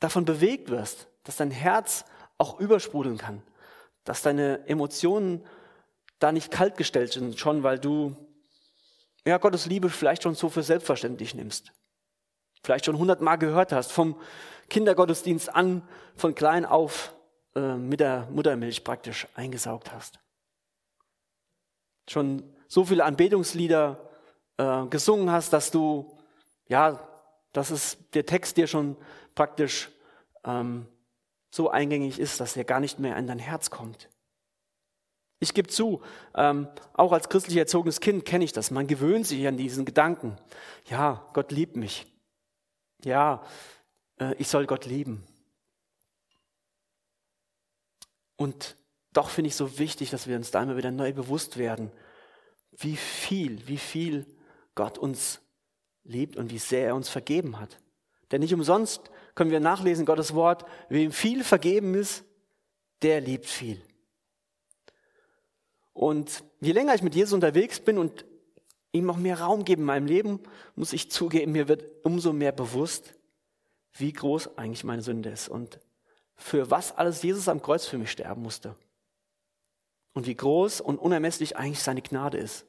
[0.00, 2.04] davon bewegt wirst, dass dein Herz
[2.38, 3.42] auch übersprudeln kann,
[4.04, 5.44] dass deine Emotionen
[6.18, 8.16] da nicht kaltgestellt sind, schon weil du
[9.24, 11.72] ja, Gottes Liebe vielleicht schon so für selbstverständlich nimmst.
[12.62, 14.20] Vielleicht schon hundertmal gehört hast, vom
[14.68, 15.82] Kindergottesdienst an,
[16.14, 17.14] von klein auf
[17.54, 20.20] äh, mit der Muttermilch praktisch eingesaugt hast.
[22.08, 24.10] Schon so viele Anbetungslieder
[24.58, 26.16] äh, gesungen hast, dass du,
[26.68, 27.00] ja,
[27.52, 28.96] dass es der Text dir schon
[29.34, 29.90] praktisch
[30.44, 30.86] ähm,
[31.50, 34.08] so eingängig ist, dass er gar nicht mehr in dein Herz kommt.
[35.38, 36.00] Ich gebe zu,
[36.34, 38.70] ähm, auch als christlich erzogenes Kind kenne ich das.
[38.70, 40.36] Man gewöhnt sich an diesen Gedanken.
[40.86, 42.06] Ja, Gott liebt mich.
[43.04, 43.42] Ja,
[44.18, 45.24] äh, ich soll Gott lieben.
[48.36, 48.76] Und
[49.16, 51.90] doch finde ich so wichtig, dass wir uns da immer wieder neu bewusst werden,
[52.76, 54.26] wie viel, wie viel
[54.74, 55.40] Gott uns
[56.04, 57.80] liebt und wie sehr er uns vergeben hat.
[58.30, 62.24] Denn nicht umsonst können wir nachlesen Gottes Wort, wem viel vergeben ist,
[63.02, 63.80] der liebt viel.
[65.92, 68.26] Und je länger ich mit Jesus unterwegs bin und
[68.92, 70.40] ihm auch mehr Raum gebe in meinem Leben,
[70.74, 73.14] muss ich zugeben, mir wird umso mehr bewusst,
[73.94, 75.80] wie groß eigentlich meine Sünde ist und
[76.34, 78.76] für was alles Jesus am Kreuz für mich sterben musste.
[80.16, 82.64] Und wie groß und unermesslich eigentlich seine Gnade ist.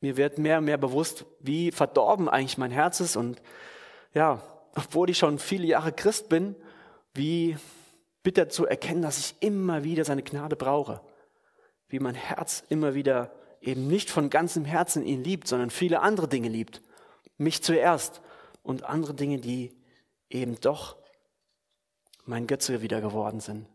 [0.00, 3.42] Mir wird mehr und mehr bewusst, wie verdorben eigentlich mein Herz ist und
[4.14, 4.40] ja,
[4.76, 6.54] obwohl ich schon viele Jahre Christ bin,
[7.14, 7.56] wie
[8.22, 11.00] bitter zu erkennen, dass ich immer wieder seine Gnade brauche.
[11.88, 16.28] Wie mein Herz immer wieder eben nicht von ganzem Herzen ihn liebt, sondern viele andere
[16.28, 16.80] Dinge liebt.
[17.38, 18.22] Mich zuerst
[18.62, 19.76] und andere Dinge, die
[20.30, 20.96] eben doch
[22.24, 23.66] mein Götze wieder geworden sind.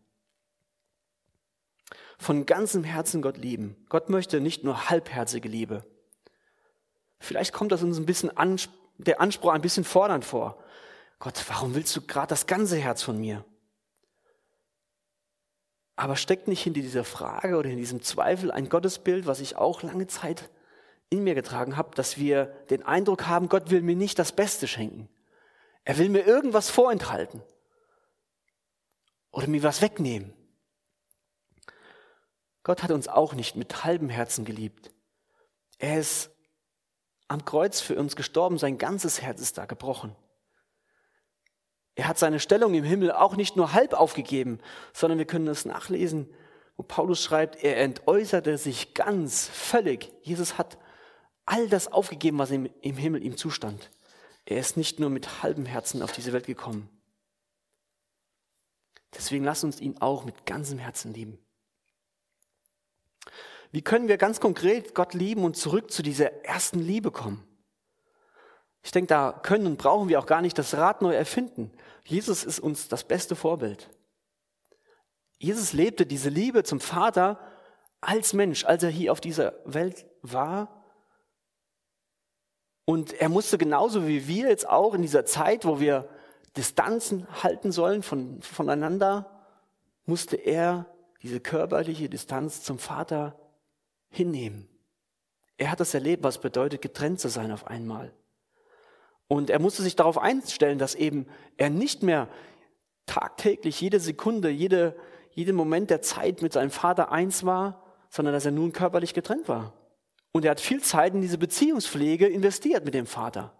[2.18, 3.76] Von ganzem Herzen Gott lieben.
[3.88, 5.84] Gott möchte nicht nur halbherzige Liebe.
[7.18, 8.60] Vielleicht kommt das uns ein bisschen an,
[8.98, 10.62] der Anspruch ein bisschen fordernd vor.
[11.18, 13.44] Gott, warum willst du gerade das ganze Herz von mir?
[15.96, 19.82] Aber steckt nicht hinter dieser Frage oder in diesem Zweifel ein Gottesbild, was ich auch
[19.82, 20.50] lange Zeit
[21.08, 24.66] in mir getragen habe, dass wir den Eindruck haben, Gott will mir nicht das Beste
[24.66, 25.08] schenken.
[25.84, 27.42] Er will mir irgendwas vorenthalten
[29.30, 30.32] oder mir was wegnehmen.
[32.64, 34.90] Gott hat uns auch nicht mit halbem Herzen geliebt.
[35.78, 36.30] Er ist
[37.28, 40.16] am Kreuz für uns gestorben, sein ganzes Herz ist da gebrochen.
[41.94, 44.58] Er hat seine Stellung im Himmel auch nicht nur halb aufgegeben,
[44.92, 46.28] sondern wir können es nachlesen,
[46.76, 50.12] wo Paulus schreibt, er entäußerte sich ganz, völlig.
[50.22, 50.78] Jesus hat
[51.44, 53.90] all das aufgegeben, was ihm im Himmel ihm zustand.
[54.46, 56.88] Er ist nicht nur mit halbem Herzen auf diese Welt gekommen.
[59.14, 61.43] Deswegen lass uns ihn auch mit ganzem Herzen lieben.
[63.72, 67.46] Wie können wir ganz konkret Gott lieben und zurück zu dieser ersten Liebe kommen?
[68.82, 71.72] Ich denke, da können und brauchen wir auch gar nicht das Rad neu erfinden.
[72.04, 73.90] Jesus ist uns das beste Vorbild.
[75.38, 77.40] Jesus lebte diese Liebe zum Vater
[78.00, 80.84] als Mensch, als er hier auf dieser Welt war.
[82.84, 86.08] Und er musste genauso wie wir jetzt auch in dieser Zeit, wo wir
[86.56, 89.48] Distanzen halten sollen von, voneinander,
[90.04, 90.93] musste er
[91.24, 93.34] diese körperliche Distanz zum Vater
[94.10, 94.68] hinnehmen.
[95.56, 98.12] Er hat das erlebt, was bedeutet, getrennt zu sein auf einmal.
[99.26, 102.28] Und er musste sich darauf einstellen, dass eben er nicht mehr
[103.06, 104.96] tagtäglich jede Sekunde, jede,
[105.30, 109.48] jeden Moment der Zeit mit seinem Vater eins war, sondern dass er nun körperlich getrennt
[109.48, 109.72] war.
[110.32, 113.56] Und er hat viel Zeit in diese Beziehungspflege investiert mit dem Vater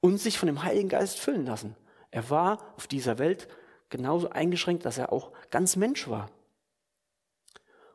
[0.00, 1.74] und sich von dem Heiligen Geist füllen lassen.
[2.12, 3.48] Er war auf dieser Welt
[3.88, 6.30] genauso eingeschränkt, dass er auch ganz Mensch war.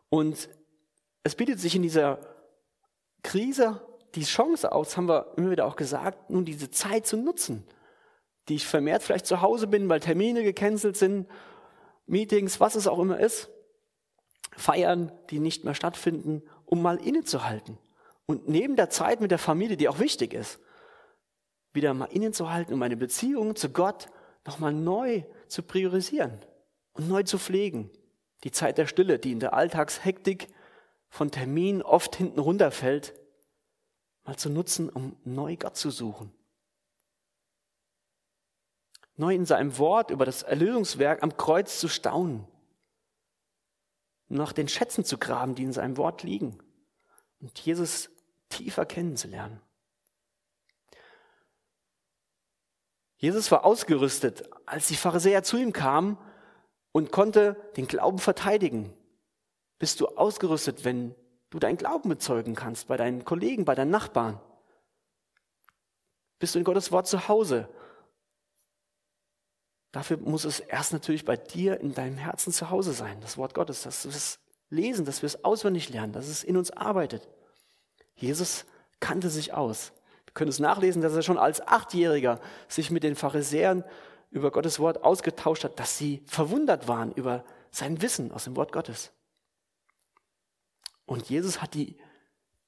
[0.10, 0.50] Und
[1.24, 2.20] es bietet sich in dieser
[3.24, 3.82] Krise
[4.16, 7.68] die Chance aus, haben wir immer wieder auch gesagt, nun diese Zeit zu nutzen,
[8.48, 11.28] die ich vermehrt vielleicht zu Hause bin, weil Termine gecancelt sind,
[12.06, 13.50] Meetings, was es auch immer ist,
[14.56, 17.78] Feiern, die nicht mehr stattfinden, um mal innezuhalten.
[18.26, 20.60] Und neben der Zeit mit der Familie, die auch wichtig ist,
[21.74, 24.08] wieder mal innezuhalten, um meine Beziehung zu Gott
[24.46, 26.40] nochmal neu zu priorisieren
[26.94, 27.92] und neu zu pflegen.
[28.46, 30.48] Die Zeit der Stille, die in der Alltagshektik
[31.10, 33.14] von Terminen oft hinten runterfällt,
[34.24, 36.32] mal zu nutzen, um neu Gott zu suchen.
[39.18, 42.48] Neu in seinem Wort über das Erlösungswerk am Kreuz zu staunen.
[44.28, 46.60] Nach den Schätzen zu graben, die in seinem Wort liegen.
[47.42, 48.12] Und Jesus
[48.50, 49.60] tiefer kennenzulernen.
[53.18, 56.20] Jesus war ausgerüstet, als die Pharisäer zu ihm kamen
[56.96, 58.94] und konnte den Glauben verteidigen.
[59.80, 61.14] Bist du ausgerüstet, wenn
[61.50, 64.40] du deinen Glauben bezeugen kannst bei deinen Kollegen, bei deinen Nachbarn?
[66.40, 67.68] Bist du in Gottes Wort zu Hause?
[69.92, 73.54] Dafür muss es erst natürlich bei dir in deinem Herzen zu Hause sein, das Wort
[73.54, 77.28] Gottes, dass wir es lesen, dass wir es auswendig lernen, dass es in uns arbeitet.
[78.16, 78.64] Jesus
[79.02, 79.92] kannte sich aus.
[80.24, 83.84] Wir können es nachlesen, dass er schon als Achtjähriger sich mit den Pharisäern
[84.36, 88.74] über Gottes Wort ausgetauscht hat, dass sie verwundert waren über sein Wissen aus dem Wort
[88.74, 89.14] Gottes.
[91.06, 91.96] Und Jesus hat die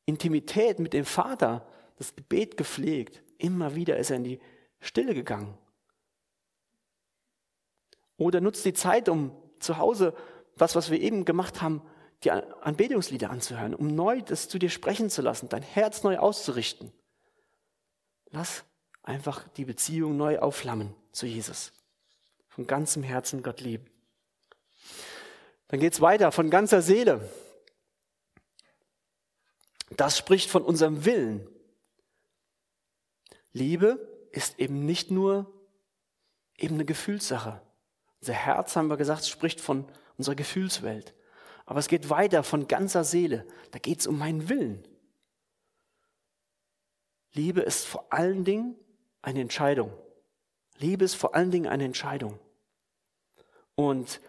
[0.06, 3.22] Intimität mit dem Vater, das Gebet gepflegt.
[3.38, 4.40] Immer wieder ist er in die
[4.80, 5.58] Stille gegangen.
[8.16, 10.16] Oder nutzt die Zeit, um zu Hause
[10.56, 11.82] das, was wir eben gemacht haben,
[12.24, 16.94] die Anbetungslieder anzuhören, um neu das zu dir sprechen zu lassen, dein Herz neu auszurichten.
[18.30, 18.64] Lass
[19.04, 21.74] einfach die Beziehung neu aufflammen zu Jesus.
[22.48, 23.90] Von ganzem Herzen Gott lieben.
[25.68, 27.30] Dann geht's weiter, von ganzer Seele.
[29.90, 31.48] Das spricht von unserem Willen.
[33.52, 35.52] Liebe ist eben nicht nur
[36.58, 37.62] eben eine Gefühlssache,
[38.20, 41.14] Unser Herz, haben wir gesagt, spricht von unserer Gefühlswelt.
[41.66, 43.46] Aber es geht weiter von ganzer Seele.
[43.72, 44.88] Da geht es um meinen Willen.
[47.34, 48.76] Liebe ist vor allen Dingen
[49.22, 49.92] eine Entscheidung.
[50.80, 52.40] Liebe ist vor allen Dingen eine Entscheidung.
[53.76, 54.22] Und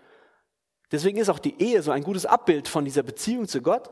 [0.92, 3.90] deswegen ist auch die Ehe so ein gutes Abbild von dieser Beziehung zu Gott.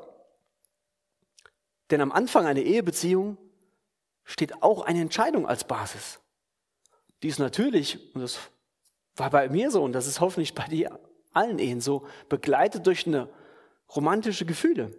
[1.91, 3.39] Denn am Anfang einer Ehebeziehung
[4.25, 6.21] steht auch eine Entscheidung als Basis.
[7.23, 8.39] Die ist natürlich, und das
[9.15, 10.99] war bei mir so, und das ist hoffentlich bei dir
[11.33, 13.29] allen Ehen so, begleitet durch eine
[13.95, 14.91] romantische Gefühle,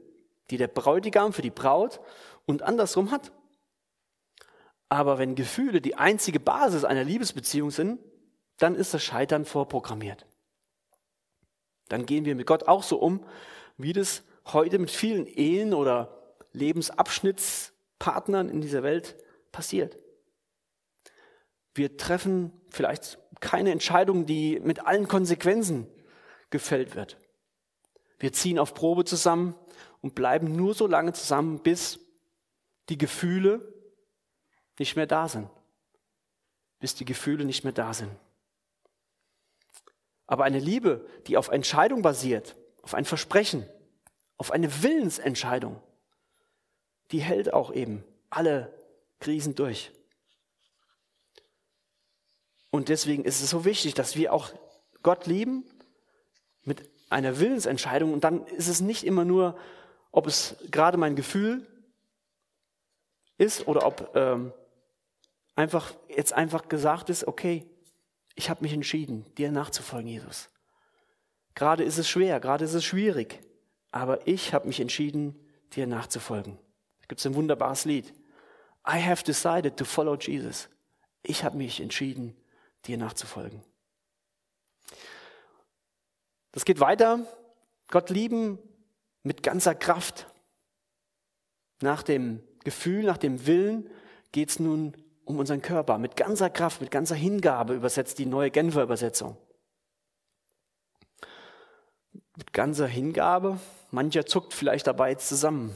[0.49, 1.99] die der Bräutigam für die Braut
[2.45, 3.31] und andersrum hat.
[4.89, 7.99] Aber wenn Gefühle die einzige Basis einer Liebesbeziehung sind,
[8.57, 10.25] dann ist das Scheitern vorprogrammiert.
[11.89, 13.25] Dann gehen wir mit Gott auch so um,
[13.77, 19.17] wie das heute mit vielen Ehen oder Lebensabschnittspartnern in dieser Welt
[19.51, 19.97] passiert.
[21.73, 25.87] Wir treffen vielleicht keine Entscheidung, die mit allen Konsequenzen
[26.49, 27.17] gefällt wird.
[28.19, 29.53] Wir ziehen auf Probe zusammen
[30.01, 31.99] und bleiben nur so lange zusammen, bis
[32.89, 33.76] die Gefühle
[34.79, 35.49] nicht mehr da sind.
[36.79, 38.11] Bis die Gefühle nicht mehr da sind.
[40.27, 43.67] Aber eine Liebe, die auf Entscheidung basiert, auf ein Versprechen,
[44.37, 45.81] auf eine Willensentscheidung,
[47.11, 48.73] die hält auch eben alle
[49.19, 49.91] Krisen durch.
[52.69, 54.51] Und deswegen ist es so wichtig, dass wir auch
[55.01, 55.63] Gott lieben
[56.63, 58.13] mit einer Willensentscheidung.
[58.13, 59.57] Und dann ist es nicht immer nur,
[60.11, 61.65] ob es gerade mein Gefühl
[63.37, 64.51] ist oder ob ähm,
[65.57, 67.65] einfach jetzt einfach gesagt ist, okay,
[68.35, 70.49] ich habe mich entschieden, dir nachzufolgen, Jesus.
[71.55, 73.41] Gerade ist es schwer, gerade ist es schwierig,
[73.91, 75.35] aber ich habe mich entschieden,
[75.73, 76.57] dir nachzufolgen.
[77.01, 78.13] Da gibt ein wunderbares Lied.
[78.87, 80.69] I have decided to follow Jesus.
[81.23, 82.37] Ich habe mich entschieden,
[82.85, 83.63] dir nachzufolgen.
[86.51, 87.25] Das geht weiter.
[87.89, 88.59] Gott lieben
[89.23, 90.27] mit ganzer Kraft.
[91.81, 93.89] Nach dem Gefühl, nach dem Willen
[94.31, 94.95] geht es nun
[95.27, 99.37] um unseren Körper mit ganzer Kraft, mit ganzer Hingabe, übersetzt die neue Genfer Übersetzung.
[102.37, 103.59] Mit ganzer Hingabe,
[103.91, 105.75] mancher zuckt vielleicht dabei jetzt zusammen.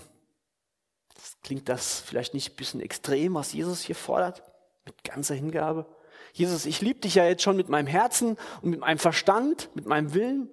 [1.14, 4.42] Das klingt das vielleicht nicht ein bisschen extrem, was Jesus hier fordert?
[4.86, 5.86] Mit ganzer Hingabe?
[6.34, 9.86] Jesus, ich liebe dich ja jetzt schon mit meinem Herzen und mit meinem Verstand, mit
[9.86, 10.50] meinem Willen.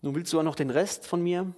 [0.00, 1.54] Nun willst du auch noch den Rest von mir?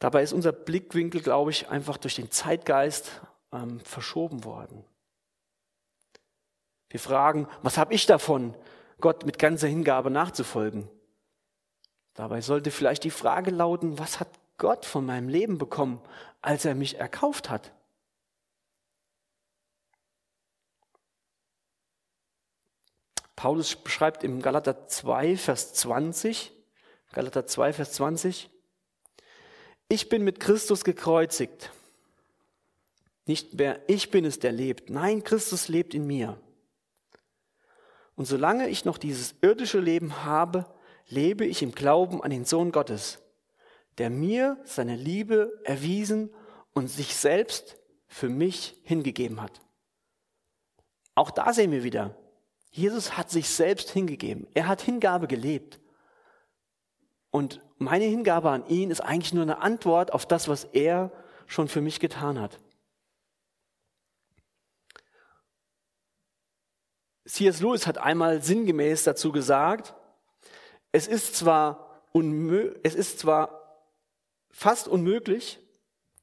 [0.00, 3.20] Dabei ist unser Blickwinkel, glaube ich, einfach durch den Zeitgeist
[3.52, 4.82] ähm, verschoben worden.
[6.88, 8.56] Wir fragen, was habe ich davon,
[9.00, 10.88] Gott mit ganzer Hingabe nachzufolgen?
[12.14, 16.00] Dabei sollte vielleicht die Frage lauten, was hat Gott von meinem Leben bekommen,
[16.40, 17.72] als er mich erkauft hat?
[23.36, 26.52] Paulus beschreibt im Galater 2, Vers 20,
[27.12, 28.50] Galater 2, Vers 20,
[29.90, 31.70] ich bin mit Christus gekreuzigt.
[33.26, 34.88] Nicht mehr ich bin es, der lebt.
[34.88, 36.40] Nein, Christus lebt in mir.
[38.14, 40.64] Und solange ich noch dieses irdische Leben habe,
[41.08, 43.18] lebe ich im Glauben an den Sohn Gottes,
[43.98, 46.30] der mir seine Liebe erwiesen
[46.72, 47.76] und sich selbst
[48.06, 49.60] für mich hingegeben hat.
[51.16, 52.16] Auch da sehen wir wieder,
[52.70, 54.46] Jesus hat sich selbst hingegeben.
[54.54, 55.80] Er hat Hingabe gelebt.
[57.32, 61.10] Und meine Hingabe an ihn ist eigentlich nur eine Antwort auf das, was er
[61.46, 62.60] schon für mich getan hat.
[67.24, 67.60] C.S.
[67.60, 69.94] Lewis hat einmal sinngemäß dazu gesagt,
[70.92, 72.04] es ist zwar,
[72.82, 73.82] es ist zwar
[74.50, 75.58] fast unmöglich,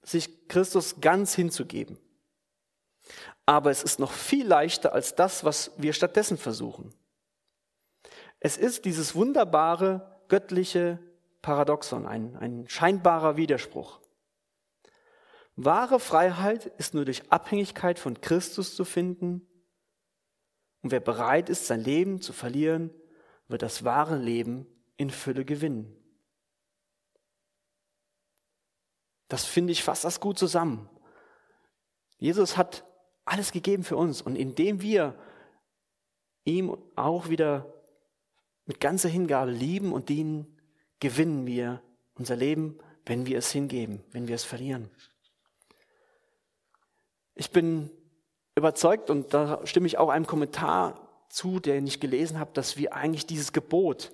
[0.03, 1.97] sich Christus ganz hinzugeben,
[3.47, 6.93] aber es ist noch viel leichter als das, was wir stattdessen versuchen.
[8.39, 10.99] Es ist dieses wunderbare göttliche
[11.41, 13.99] Paradoxon, ein, ein scheinbarer Widerspruch.
[15.55, 19.41] Wahre Freiheit ist nur durch Abhängigkeit von Christus zu finden.
[20.83, 22.93] Und wer bereit ist, sein Leben zu verlieren,
[23.47, 24.67] wird das wahre Leben
[24.97, 25.95] in Fülle gewinnen.
[29.27, 30.89] Das finde ich fast das gut zusammen.
[32.17, 32.85] Jesus hat
[33.25, 35.19] alles gegeben für uns und indem wir
[36.45, 37.73] ihm auch wieder
[38.65, 40.56] mit ganzer Hingabe lieben und dienen,
[40.99, 41.81] gewinnen wir
[42.15, 44.89] unser Leben, wenn wir es hingeben, wenn wir es verlieren.
[47.35, 47.91] Ich bin
[48.55, 52.93] überzeugt und da stimme ich auch einem Kommentar zu, den ich gelesen habe, dass wir
[52.93, 54.11] eigentlich dieses Gebot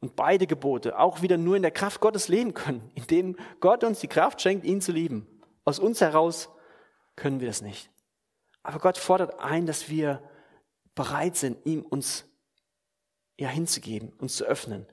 [0.00, 4.00] und beide Gebote auch wieder nur in der Kraft Gottes leben können, indem Gott uns
[4.00, 5.26] die Kraft schenkt, ihn zu lieben.
[5.64, 6.48] Aus uns heraus
[7.16, 7.90] können wir das nicht.
[8.62, 10.22] Aber Gott fordert ein, dass wir
[10.94, 12.24] bereit sind, ihm uns
[13.38, 14.86] ja hinzugeben, uns zu öffnen,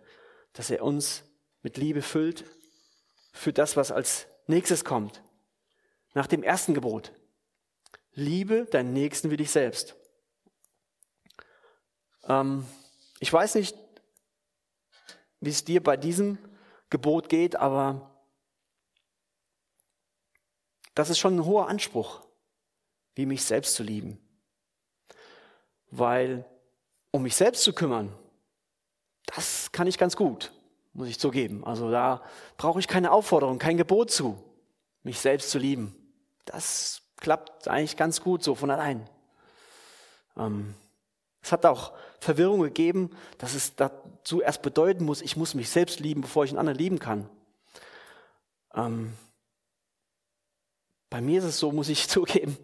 [0.56, 1.24] dass er uns
[1.62, 2.46] mit Liebe füllt
[3.34, 5.22] für das, was als nächstes kommt.
[6.14, 7.12] Nach dem ersten Gebot.
[8.14, 9.96] Liebe deinen Nächsten wie dich selbst.
[12.24, 12.66] Ähm,
[13.20, 13.78] ich weiß nicht,
[15.42, 16.38] wie es dir bei diesem
[16.90, 18.16] Gebot geht, aber
[20.94, 22.26] das ist schon ein hoher Anspruch,
[23.16, 24.18] wie mich selbst zu lieben.
[25.92, 26.46] Weil
[27.12, 28.18] um mich selbst zu kümmern,
[29.28, 30.52] das kann ich ganz gut,
[30.94, 31.66] muss ich zugeben.
[31.66, 32.22] Also da
[32.58, 34.42] brauche ich keine Aufforderung, kein Gebot zu,
[35.04, 35.96] mich selbst zu lieben.
[36.46, 39.10] Das klappt eigentlich ganz gut so von allein.
[40.38, 40.76] Ähm,
[41.42, 46.00] es hat auch Verwirrung gegeben, dass es dazu erst bedeuten muss, ich muss mich selbst
[46.00, 47.30] lieben, bevor ich einen anderen lieben kann.
[48.74, 49.14] Ähm,
[51.10, 52.58] bei mir ist es so, muss ich zugeben,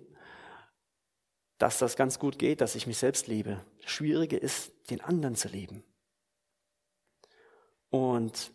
[1.57, 3.63] dass das ganz gut geht, dass ich mich selbst liebe.
[3.81, 5.83] Das Schwierige ist, den anderen zu lieben.
[7.91, 8.51] Und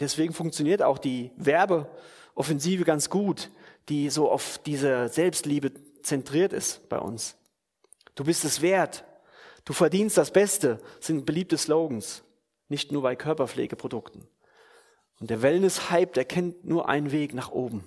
[0.00, 3.50] deswegen funktioniert auch die Werbeoffensive ganz gut,
[3.88, 5.72] die so auf diese Selbstliebe
[6.02, 7.36] zentriert ist bei uns.
[8.14, 9.04] Du bist es wert.
[9.64, 12.24] Du verdienst das Beste, sind beliebte Slogans,
[12.68, 14.26] nicht nur bei Körperpflegeprodukten.
[15.18, 17.86] Und der Wellness-Hype, der kennt nur einen Weg nach oben.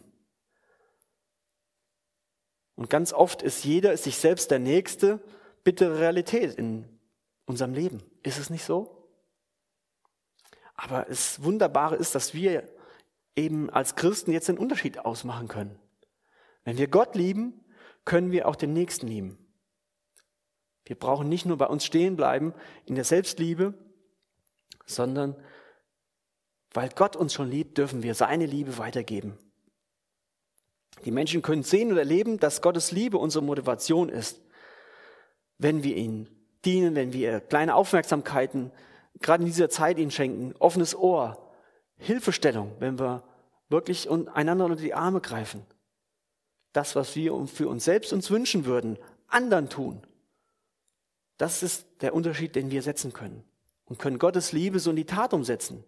[2.76, 5.22] Und ganz oft ist jeder ist sich selbst der Nächste
[5.66, 6.88] bittere Realität in
[7.46, 8.02] unserem Leben.
[8.24, 8.99] Ist es nicht so?
[10.82, 12.64] Aber das Wunderbare ist, dass wir
[13.36, 15.78] eben als Christen jetzt den Unterschied ausmachen können.
[16.64, 17.66] Wenn wir Gott lieben,
[18.06, 19.38] können wir auch den Nächsten lieben.
[20.86, 22.54] Wir brauchen nicht nur bei uns stehen bleiben
[22.86, 23.74] in der Selbstliebe,
[24.86, 25.36] sondern
[26.74, 29.38] weil Gott uns schon liebt, dürfen wir seine Liebe weitergeben.
[31.04, 34.42] Die Menschen können sehen und erleben, dass Gottes Liebe unsere Motivation ist,
[35.58, 36.30] wenn wir ihnen
[36.64, 38.72] dienen, wenn wir kleine Aufmerksamkeiten
[39.22, 41.52] gerade in dieser Zeit ihnen schenken, offenes Ohr,
[41.98, 43.24] Hilfestellung, wenn wir
[43.70, 45.66] wirklich einander unter die Arme greifen.
[46.74, 48.98] Das, was wir für uns selbst uns wünschen würden,
[49.28, 50.06] anderen tun.
[51.38, 53.44] Das ist der Unterschied, den wir setzen können.
[53.86, 55.84] Und können Gottes Liebe so in die Tat umsetzen.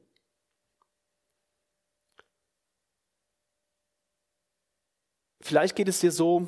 [5.42, 6.48] Vielleicht geht es dir so,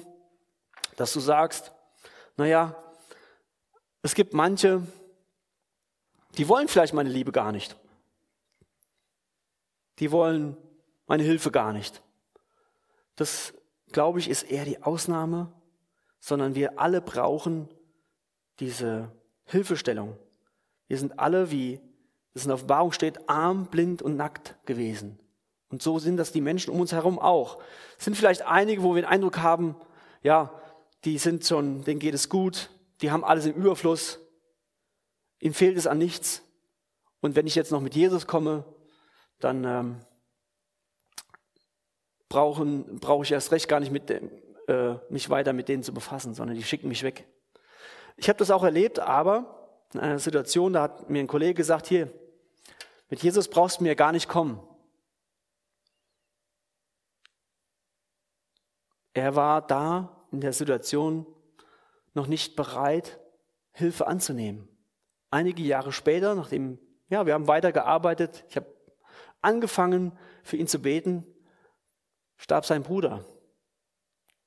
[0.95, 1.71] dass du sagst,
[2.37, 2.75] naja,
[4.01, 4.85] es gibt manche,
[6.37, 7.77] die wollen vielleicht meine Liebe gar nicht.
[9.99, 10.57] Die wollen
[11.05, 12.01] meine Hilfe gar nicht.
[13.15, 13.53] Das,
[13.91, 15.51] glaube ich, ist eher die Ausnahme,
[16.19, 17.69] sondern wir alle brauchen
[18.59, 19.11] diese
[19.45, 20.17] Hilfestellung.
[20.87, 21.79] Wir sind alle, wie
[22.33, 25.19] es in der Offenbarung steht, arm, blind und nackt gewesen.
[25.69, 27.61] Und so sind das die Menschen um uns herum auch.
[27.97, 29.75] Es sind vielleicht einige, wo wir den Eindruck haben,
[30.21, 30.51] ja,
[31.03, 32.69] die sind schon, denen geht es gut,
[33.01, 34.19] die haben alles im Überfluss,
[35.43, 36.41] ihnen fehlt es an nichts.
[37.19, 38.63] Und wenn ich jetzt noch mit Jesus komme,
[39.39, 39.99] dann ähm,
[42.29, 44.31] brauche ich erst recht gar nicht mit dem,
[44.67, 47.27] äh, mich weiter mit denen zu befassen, sondern die schicken mich weg.
[48.15, 51.87] Ich habe das auch erlebt, aber in einer Situation, da hat mir ein Kollege gesagt,
[51.87, 52.09] hier,
[53.09, 54.65] mit Jesus brauchst du mir gar nicht kommen.
[59.13, 61.27] Er war da in der Situation
[62.13, 63.19] noch nicht bereit,
[63.73, 64.72] Hilfe anzunehmen.
[65.33, 66.77] Einige Jahre später, nachdem,
[67.09, 68.67] ja, wir haben weitergearbeitet, ich habe
[69.41, 71.25] angefangen, für ihn zu beten,
[72.37, 73.25] starb sein Bruder.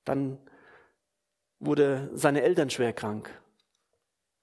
[0.04, 0.38] Dann
[1.58, 3.28] wurde seine Eltern schwer krank.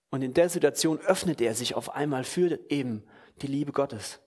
[0.09, 3.05] Und in der Situation öffnet er sich auf einmal für eben
[3.41, 4.19] die Liebe Gottes.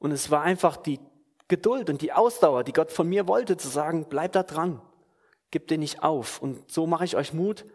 [0.00, 0.98] Und es war einfach die
[1.46, 4.82] Geduld und die Ausdauer, die Gott von mir wollte, zu sagen, bleib da dran,
[5.52, 6.42] gib den nicht auf.
[6.42, 7.66] Und so mache ich euch Mut,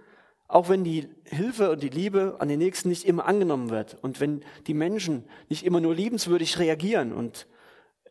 [0.53, 4.19] auch wenn die Hilfe und die Liebe an den Nächsten nicht immer angenommen wird und
[4.19, 7.47] wenn die Menschen nicht immer nur liebenswürdig reagieren und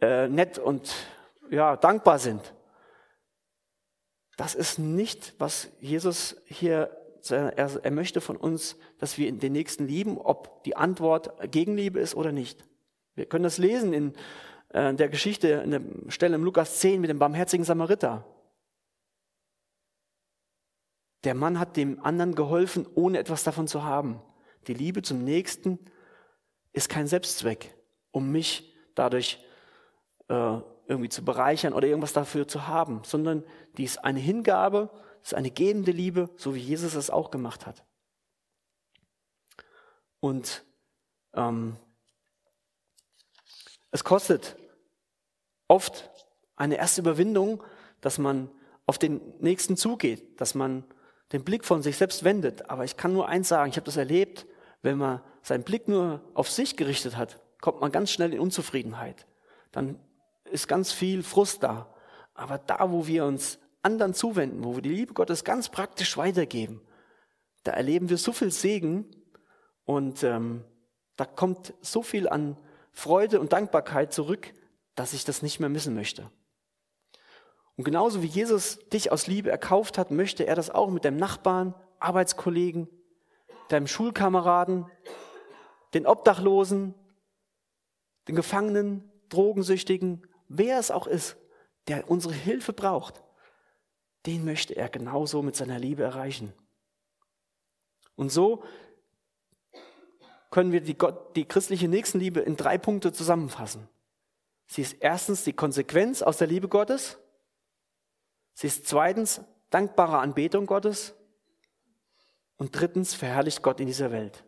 [0.00, 0.92] äh, nett und
[1.50, 2.54] ja, dankbar sind.
[4.36, 6.96] Das ist nicht, was Jesus hier
[7.30, 12.16] er, er möchte von uns, dass wir den Nächsten lieben, ob die Antwort Gegenliebe ist
[12.16, 12.64] oder nicht.
[13.14, 14.14] Wir können das lesen in
[14.70, 18.26] äh, der Geschichte, in der Stelle im Lukas 10 mit dem barmherzigen Samariter.
[21.24, 24.20] Der Mann hat dem anderen geholfen, ohne etwas davon zu haben.
[24.66, 25.78] Die Liebe zum Nächsten
[26.72, 27.74] ist kein Selbstzweck,
[28.10, 29.44] um mich dadurch
[30.28, 33.44] äh, irgendwie zu bereichern oder irgendwas dafür zu haben, sondern
[33.76, 34.90] die ist eine Hingabe
[35.22, 37.84] ist eine gebende Liebe, so wie Jesus es auch gemacht hat.
[40.20, 40.64] Und
[41.34, 41.76] ähm,
[43.90, 44.56] es kostet
[45.68, 46.10] oft
[46.56, 47.62] eine erste Überwindung,
[48.00, 48.50] dass man
[48.86, 50.84] auf den Nächsten zugeht, dass man
[51.32, 52.70] den Blick von sich selbst wendet.
[52.70, 54.46] Aber ich kann nur eins sagen, ich habe das erlebt,
[54.82, 59.26] wenn man seinen Blick nur auf sich gerichtet hat, kommt man ganz schnell in Unzufriedenheit.
[59.70, 59.98] Dann
[60.50, 61.92] ist ganz viel Frust da.
[62.34, 66.80] Aber da, wo wir uns anderen zuwenden, wo wir die Liebe Gottes ganz praktisch weitergeben,
[67.64, 69.06] da erleben wir so viel Segen
[69.84, 70.64] und ähm,
[71.16, 72.56] da kommt so viel an
[72.92, 74.52] Freude und Dankbarkeit zurück,
[74.94, 76.30] dass ich das nicht mehr missen möchte.
[77.76, 81.16] Und genauso wie Jesus dich aus Liebe erkauft hat, möchte er das auch mit deinem
[81.16, 82.88] Nachbarn, Arbeitskollegen,
[83.68, 84.86] deinem Schulkameraden,
[85.94, 86.94] den Obdachlosen,
[88.28, 91.36] den Gefangenen, Drogensüchtigen, wer es auch ist,
[91.88, 93.22] der unsere Hilfe braucht,
[94.26, 96.52] den möchte er genauso mit seiner Liebe erreichen.
[98.14, 98.62] Und so
[100.50, 103.88] können wir die, Gott, die christliche Nächstenliebe in drei Punkte zusammenfassen.
[104.66, 107.18] Sie ist erstens die Konsequenz aus der Liebe Gottes.
[108.54, 109.40] Sie ist zweitens
[109.70, 111.14] dankbare Anbetung Gottes.
[112.56, 114.44] Und drittens verherrlicht Gott in dieser Welt.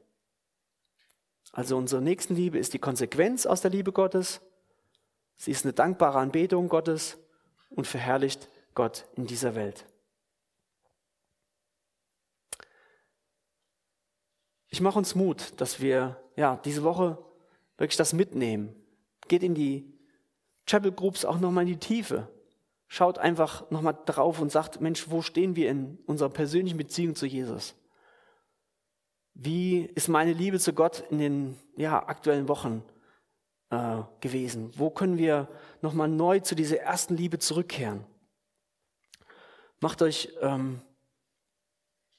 [1.53, 4.41] Also unsere Nächstenliebe ist die Konsequenz aus der Liebe Gottes.
[5.37, 7.19] Sie ist eine dankbare Anbetung Gottes
[7.71, 9.87] und verherrlicht Gott in dieser Welt.
[14.69, 17.25] Ich mache uns Mut, dass wir ja diese Woche
[17.77, 18.75] wirklich das mitnehmen.
[19.29, 19.93] Geht in die
[20.67, 22.29] Chapel Groups auch nochmal in die Tiefe.
[22.87, 27.27] Schaut einfach nochmal drauf und sagt, Mensch, wo stehen wir in unserer persönlichen Beziehung zu
[27.27, 27.75] Jesus?
[29.35, 32.85] Wie ist meine Liebe zu Gott in den ja, aktuellen Wochen
[33.71, 34.71] äh, gewesen?
[34.77, 35.49] Wo können wir
[35.83, 38.05] nochmal neu zu dieser ersten Liebe zurückkehren?
[39.81, 40.81] Macht euch ähm,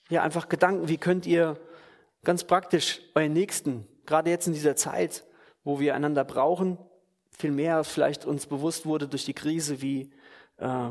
[0.10, 1.58] ja einfach Gedanken, wie könnt ihr
[2.24, 5.24] ganz praktisch euren Nächsten, gerade jetzt in dieser Zeit,
[5.64, 6.78] wo wir einander brauchen,
[7.32, 10.12] viel mehr vielleicht uns bewusst wurde durch die Krise, wie,
[10.58, 10.90] äh,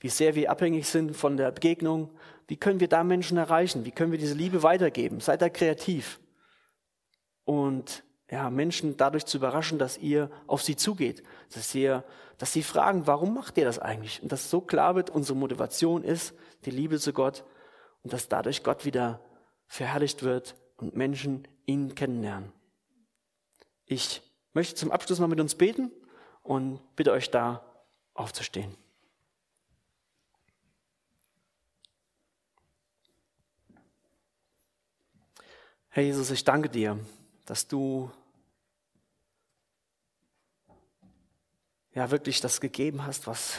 [0.00, 2.10] wie sehr wir abhängig sind von der Begegnung.
[2.48, 3.84] Wie können wir da Menschen erreichen?
[3.84, 5.20] Wie können wir diese Liebe weitergeben?
[5.20, 6.20] Seid da kreativ.
[7.44, 11.22] Und ja, Menschen dadurch zu überraschen, dass ihr auf sie zugeht,
[11.54, 12.02] dass, ihr,
[12.38, 14.22] dass sie fragen, warum macht ihr das eigentlich?
[14.22, 16.34] Und dass so klar wird, unsere Motivation ist
[16.64, 17.44] die Liebe zu Gott
[18.02, 19.20] und dass dadurch Gott wieder
[19.66, 22.52] verherrlicht wird und Menschen ihn kennenlernen.
[23.84, 25.92] Ich möchte zum Abschluss mal mit uns beten
[26.42, 27.64] und bitte euch da
[28.14, 28.74] aufzustehen.
[35.94, 36.98] Herr Jesus, ich danke dir,
[37.44, 38.10] dass du
[41.92, 43.58] ja wirklich das gegeben hast, was,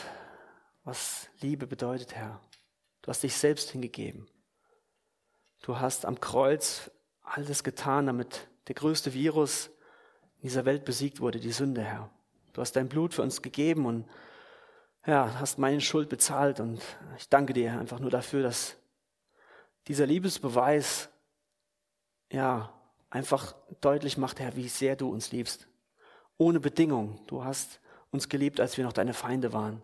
[0.84, 2.42] was Liebe bedeutet, Herr.
[3.04, 4.28] Du hast dich selbst hingegeben.
[5.62, 6.90] Du hast am Kreuz
[7.22, 9.68] alles getan, damit der größte Virus
[10.38, 12.10] in dieser Welt besiegt wurde, die Sünde, Herr.
[12.54, 14.10] Du hast dein Blut für uns gegeben und
[15.06, 16.82] ja, hast meine Schuld bezahlt und
[17.16, 18.76] ich danke dir einfach nur dafür, dass
[19.88, 21.10] dieser Liebesbeweis
[22.34, 22.74] ja
[23.10, 25.68] einfach deutlich macht, Herr, wie sehr du uns liebst.
[26.38, 27.22] Ohne Bedingung.
[27.28, 27.80] Du hast
[28.12, 29.82] uns geliebt, als wir noch deine Feinde waren.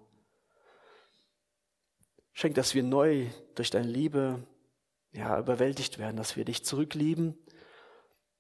[2.34, 4.44] Schenk, dass wir neu durch deine Liebe
[5.12, 7.38] ja, überwältigt werden, dass wir dich zurücklieben,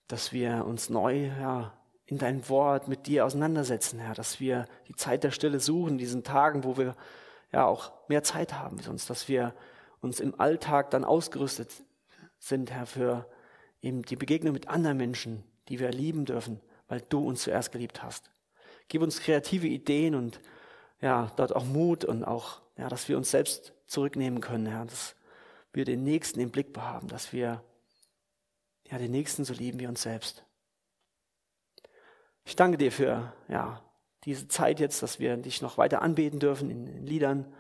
[0.07, 1.73] dass wir uns neu ja,
[2.05, 6.23] in dein Wort mit dir auseinandersetzen, Herr, dass wir die Zeit der Stille suchen, diesen
[6.23, 6.95] Tagen, wo wir
[7.51, 9.53] ja auch mehr Zeit haben wie sonst, dass wir
[10.01, 11.71] uns im Alltag dann ausgerüstet
[12.39, 13.27] sind, Herr, für
[13.81, 18.03] eben die Begegnung mit anderen Menschen, die wir lieben dürfen, weil du uns zuerst geliebt
[18.03, 18.29] hast.
[18.87, 20.41] Gib uns kreative Ideen und
[21.01, 25.15] ja, dort auch Mut und auch, ja, dass wir uns selbst zurücknehmen können, Herr, dass
[25.71, 27.63] wir den Nächsten im Blick behaben, dass wir
[28.89, 30.43] ja, den Nächsten so lieben wie uns selbst.
[32.43, 33.83] Ich danke dir für ja,
[34.25, 37.53] diese Zeit jetzt, dass wir dich noch weiter anbeten dürfen in, in Liedern.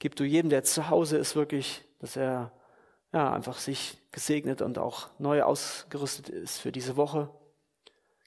[0.00, 2.52] Gib du jedem, der zu Hause ist, wirklich, dass er
[3.12, 7.30] ja, einfach sich gesegnet und auch neu ausgerüstet ist für diese Woche.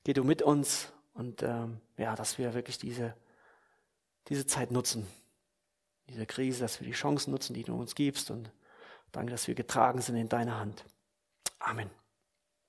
[0.04, 3.16] Geh du mit uns und ähm, ja, dass wir wirklich diese,
[4.28, 5.08] diese Zeit nutzen,
[6.10, 8.30] diese Krise, dass wir die Chancen nutzen, die du uns gibst.
[8.30, 8.52] Und
[9.12, 10.86] danke, dass wir getragen sind in deiner Hand.
[11.60, 11.90] Amen.